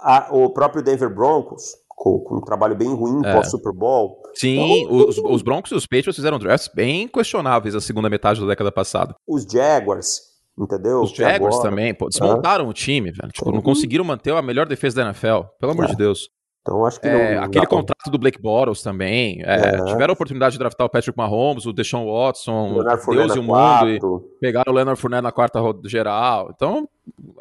[0.00, 3.34] a- o próprio Denver Broncos, com, com um trabalho bem ruim É.
[3.34, 4.22] pós-Super Bowl.
[4.34, 8.46] Sim, os, os Broncos e os Patriots fizeram drafts bem questionáveis na segunda metade da
[8.46, 9.14] década passada.
[9.28, 10.20] Os Jaguars,
[10.58, 11.02] entendeu?
[11.02, 13.30] Os Jaguars agora- também, pô, desmontaram o time, velho.
[13.32, 13.62] Tipo, não Uhum.
[13.62, 15.42] conseguiram manter a melhor defesa da NFL.
[15.60, 15.88] Pelo amor É.
[15.88, 16.28] de Deus.
[16.66, 19.42] Então acho que É, não, aquele dá pra- contrato do Blake Bortles também.
[19.44, 19.84] é.
[19.84, 23.42] Tiveram a oportunidade de draftar o Patrick Mahomes, o Deshaun Watson, Fournette Deus e o
[23.42, 24.24] mundo.
[24.36, 26.50] E pegaram o Leonard Fournette na quarta roda geral.
[26.54, 26.88] Então,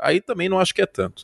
[0.01, 1.23] aí também não acho que é tanto.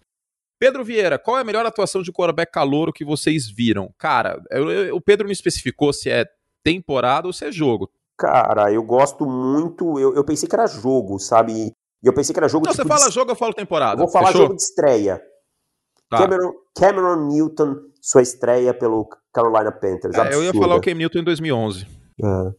[0.58, 3.94] Pedro Vieira, qual é a melhor atuação de quarterback calouro que vocês viram?
[3.98, 6.26] Cara, eu- eu- o Pedro não especificou se é
[6.64, 7.90] temporada ou se é jogo.
[8.18, 10.00] Cara, eu gosto muito.
[10.00, 11.54] Eu, eu pensei que era jogo, sabe?
[11.54, 11.74] E
[12.08, 13.96] eu pensei que era jogo Não, tipo você fala de- jogo, eu falo temporada.
[14.02, 14.42] Eu vou falar Fechou?
[14.44, 15.22] jogo de estreia.
[16.10, 16.18] Tá.
[16.18, 20.16] Cameron, Cameron Newton, sua estreia pelo Carolina Panthers.
[20.16, 21.86] É, eu ia falar o Cam Newton em 2011.
[21.86, 22.52] É.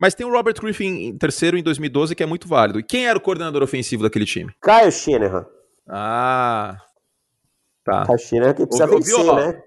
[0.00, 2.78] Mas tem o Robert Griffin em terceiro em 2012, que é muito válido.
[2.78, 4.52] E quem era o coordenador ofensivo daquele time?
[4.62, 5.44] Kyle Shanahan.
[5.88, 6.76] Ah,
[7.88, 8.04] Tá.
[8.04, 9.34] Caixinha é que precisa Ouviu, vencer, ó?
[9.36, 9.62] né?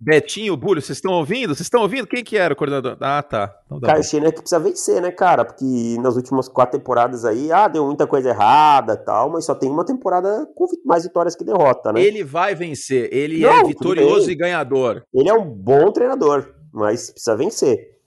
[0.00, 1.48] Betinho, Bulho, vocês estão ouvindo?
[1.48, 2.06] Vocês estão ouvindo?
[2.06, 2.96] Quem que era o coordenador?
[3.00, 3.52] Ah, tá.
[3.66, 3.80] Então.
[3.80, 5.44] Caixinha é que precisa vencer, né, cara?
[5.44, 5.64] Porque
[6.00, 9.68] nas últimas quatro temporadas aí, ah, deu muita coisa errada e tal, mas só tem
[9.68, 12.00] uma temporada com mais vitórias que derrota, né?
[12.00, 13.12] Ele vai vencer.
[13.12, 15.02] Ele Não, é vitorioso e ganhador.
[15.12, 17.98] Ele é um bom treinador, mas precisa vencer.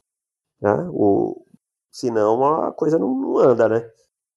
[0.62, 0.88] Né?
[0.92, 1.46] O...
[1.92, 3.86] Senão a coisa não, não anda, né?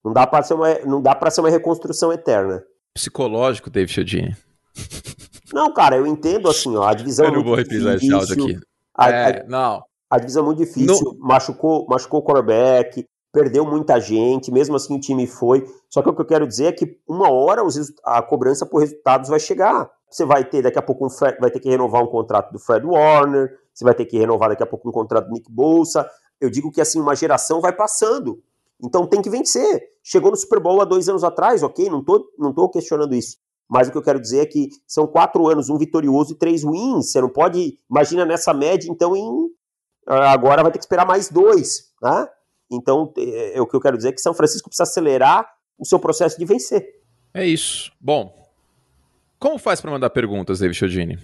[0.05, 2.65] Não dá pra ser uma, não dá pra ser uma reconstrução eterna.
[2.93, 4.37] Psicológico, David Chiodini.
[5.55, 8.07] Não, cara, eu entendo assim, ó, a divisão Eu é não muito vou reprisar esse
[8.09, 8.67] difícil, áudio aqui.
[8.95, 9.83] A, a- É, não.
[10.11, 15.01] a divisão é muito difícil, machucou, machucou o quarterback, perdeu muita gente, mesmo assim o
[15.01, 15.65] time foi.
[15.89, 18.79] Só que o que eu quero dizer é que uma hora os a cobrança por
[18.81, 19.89] resultados vai chegar.
[20.11, 22.59] Você vai ter daqui a pouco um Fred- vai ter que renovar um contrato do
[22.59, 26.09] Fred Warner, você vai ter que renovar daqui a pouco um contrato do Nick Bolsa.
[26.41, 28.41] Eu digo que assim, uma geração vai passando.
[28.83, 29.83] Então tem que vencer.
[30.03, 31.89] Chegou no Super Bowl há dois anos atrás, ok?
[31.89, 33.37] Não tô, não tô questionando isso.
[33.69, 36.63] Mas o que eu quero dizer é que são quatro anos, um vitorioso e três
[36.63, 37.11] wins.
[37.11, 37.79] Você não pode.
[37.91, 39.49] Imagina nessa média, então, em.
[40.07, 41.93] ah, Agora vai ter que esperar mais dois.
[42.03, 42.29] Né?
[42.71, 45.49] Então, é, é o que eu quero dizer é que São Francisco precisa acelerar
[45.79, 46.87] o seu processo de vencer.
[47.33, 47.91] É isso.
[48.01, 48.33] Bom,
[49.39, 51.19] como faz pra mandar perguntas, David Chiodini?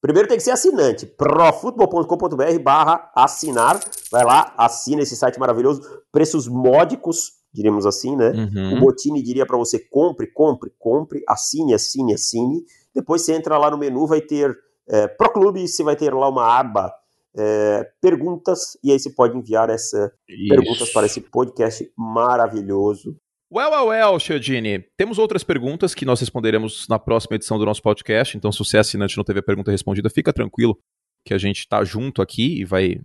[0.00, 1.06] Primeiro tem que ser assinante.
[1.06, 3.80] profutbol.com.br barra assinar.
[4.12, 5.80] Vai lá, assina esse site maravilhoso.
[6.12, 8.30] Preços módicos, diríamos assim, né?
[8.30, 8.80] O Uhum.
[8.80, 12.64] Botini diria para você: compre, compre, compre, assine, assine, assine.
[12.94, 14.54] Depois você entra lá no menu, vai ter
[14.88, 16.92] é, Pro Clube, você vai ter lá uma aba
[17.36, 20.12] é, perguntas, e aí você pode enviar essa
[20.48, 23.16] perguntas para esse podcast maravilhoso.
[23.52, 24.84] Well, well, well, Chiodini.
[24.96, 28.36] Temos outras perguntas que nós responderemos na próxima edição do nosso podcast.
[28.36, 30.76] Então, se você é assinante e não teve a pergunta respondida, fica tranquilo
[31.24, 33.00] que a gente tá junto aqui e vai,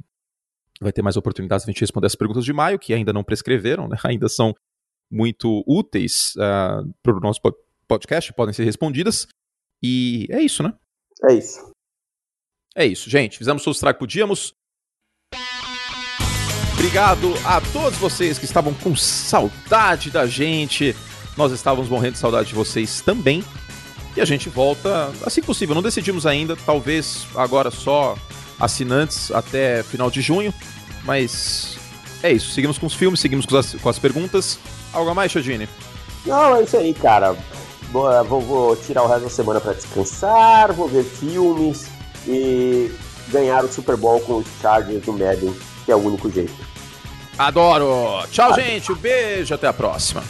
[0.82, 3.24] vai ter mais oportunidades de a gente responder as perguntas de maio, que ainda não
[3.24, 3.98] prescreveram, né?
[4.04, 4.54] ainda são
[5.12, 7.56] muito úteis para o nosso po-
[7.88, 9.28] podcast, podem ser respondidas.
[9.82, 10.74] E é isso, né?
[11.30, 11.72] É isso.
[12.76, 13.38] É isso, gente.
[13.38, 14.54] Fizemos o que podíamos.
[16.74, 20.96] Obrigado a todos vocês que estavam com saudade da gente.
[21.36, 23.44] Nós estávamos morrendo de saudade de vocês também.
[24.16, 25.76] E a gente volta assim que possível.
[25.76, 28.18] Não decidimos ainda, talvez agora só
[28.60, 30.54] assinantes até final de junho.
[31.04, 31.78] Mas
[32.22, 32.52] é isso.
[32.52, 34.60] Seguimos com os filmes, seguimos com as, com as perguntas.
[34.94, 35.68] Algo a mais, Chodini?
[36.26, 37.36] Não, é isso aí, cara.
[37.92, 41.88] Boa, Vou, vou tirar o resto da semana para descansar, vou ver filmes
[42.28, 42.92] e
[43.30, 45.56] ganhar o Super Bowl com os Chargers do Madden,
[45.86, 46.54] que é o único jeito.
[47.38, 48.28] Adoro!
[48.30, 48.92] Tchau, gente.
[48.92, 49.54] Um beijo.
[49.54, 50.22] Até a próxima.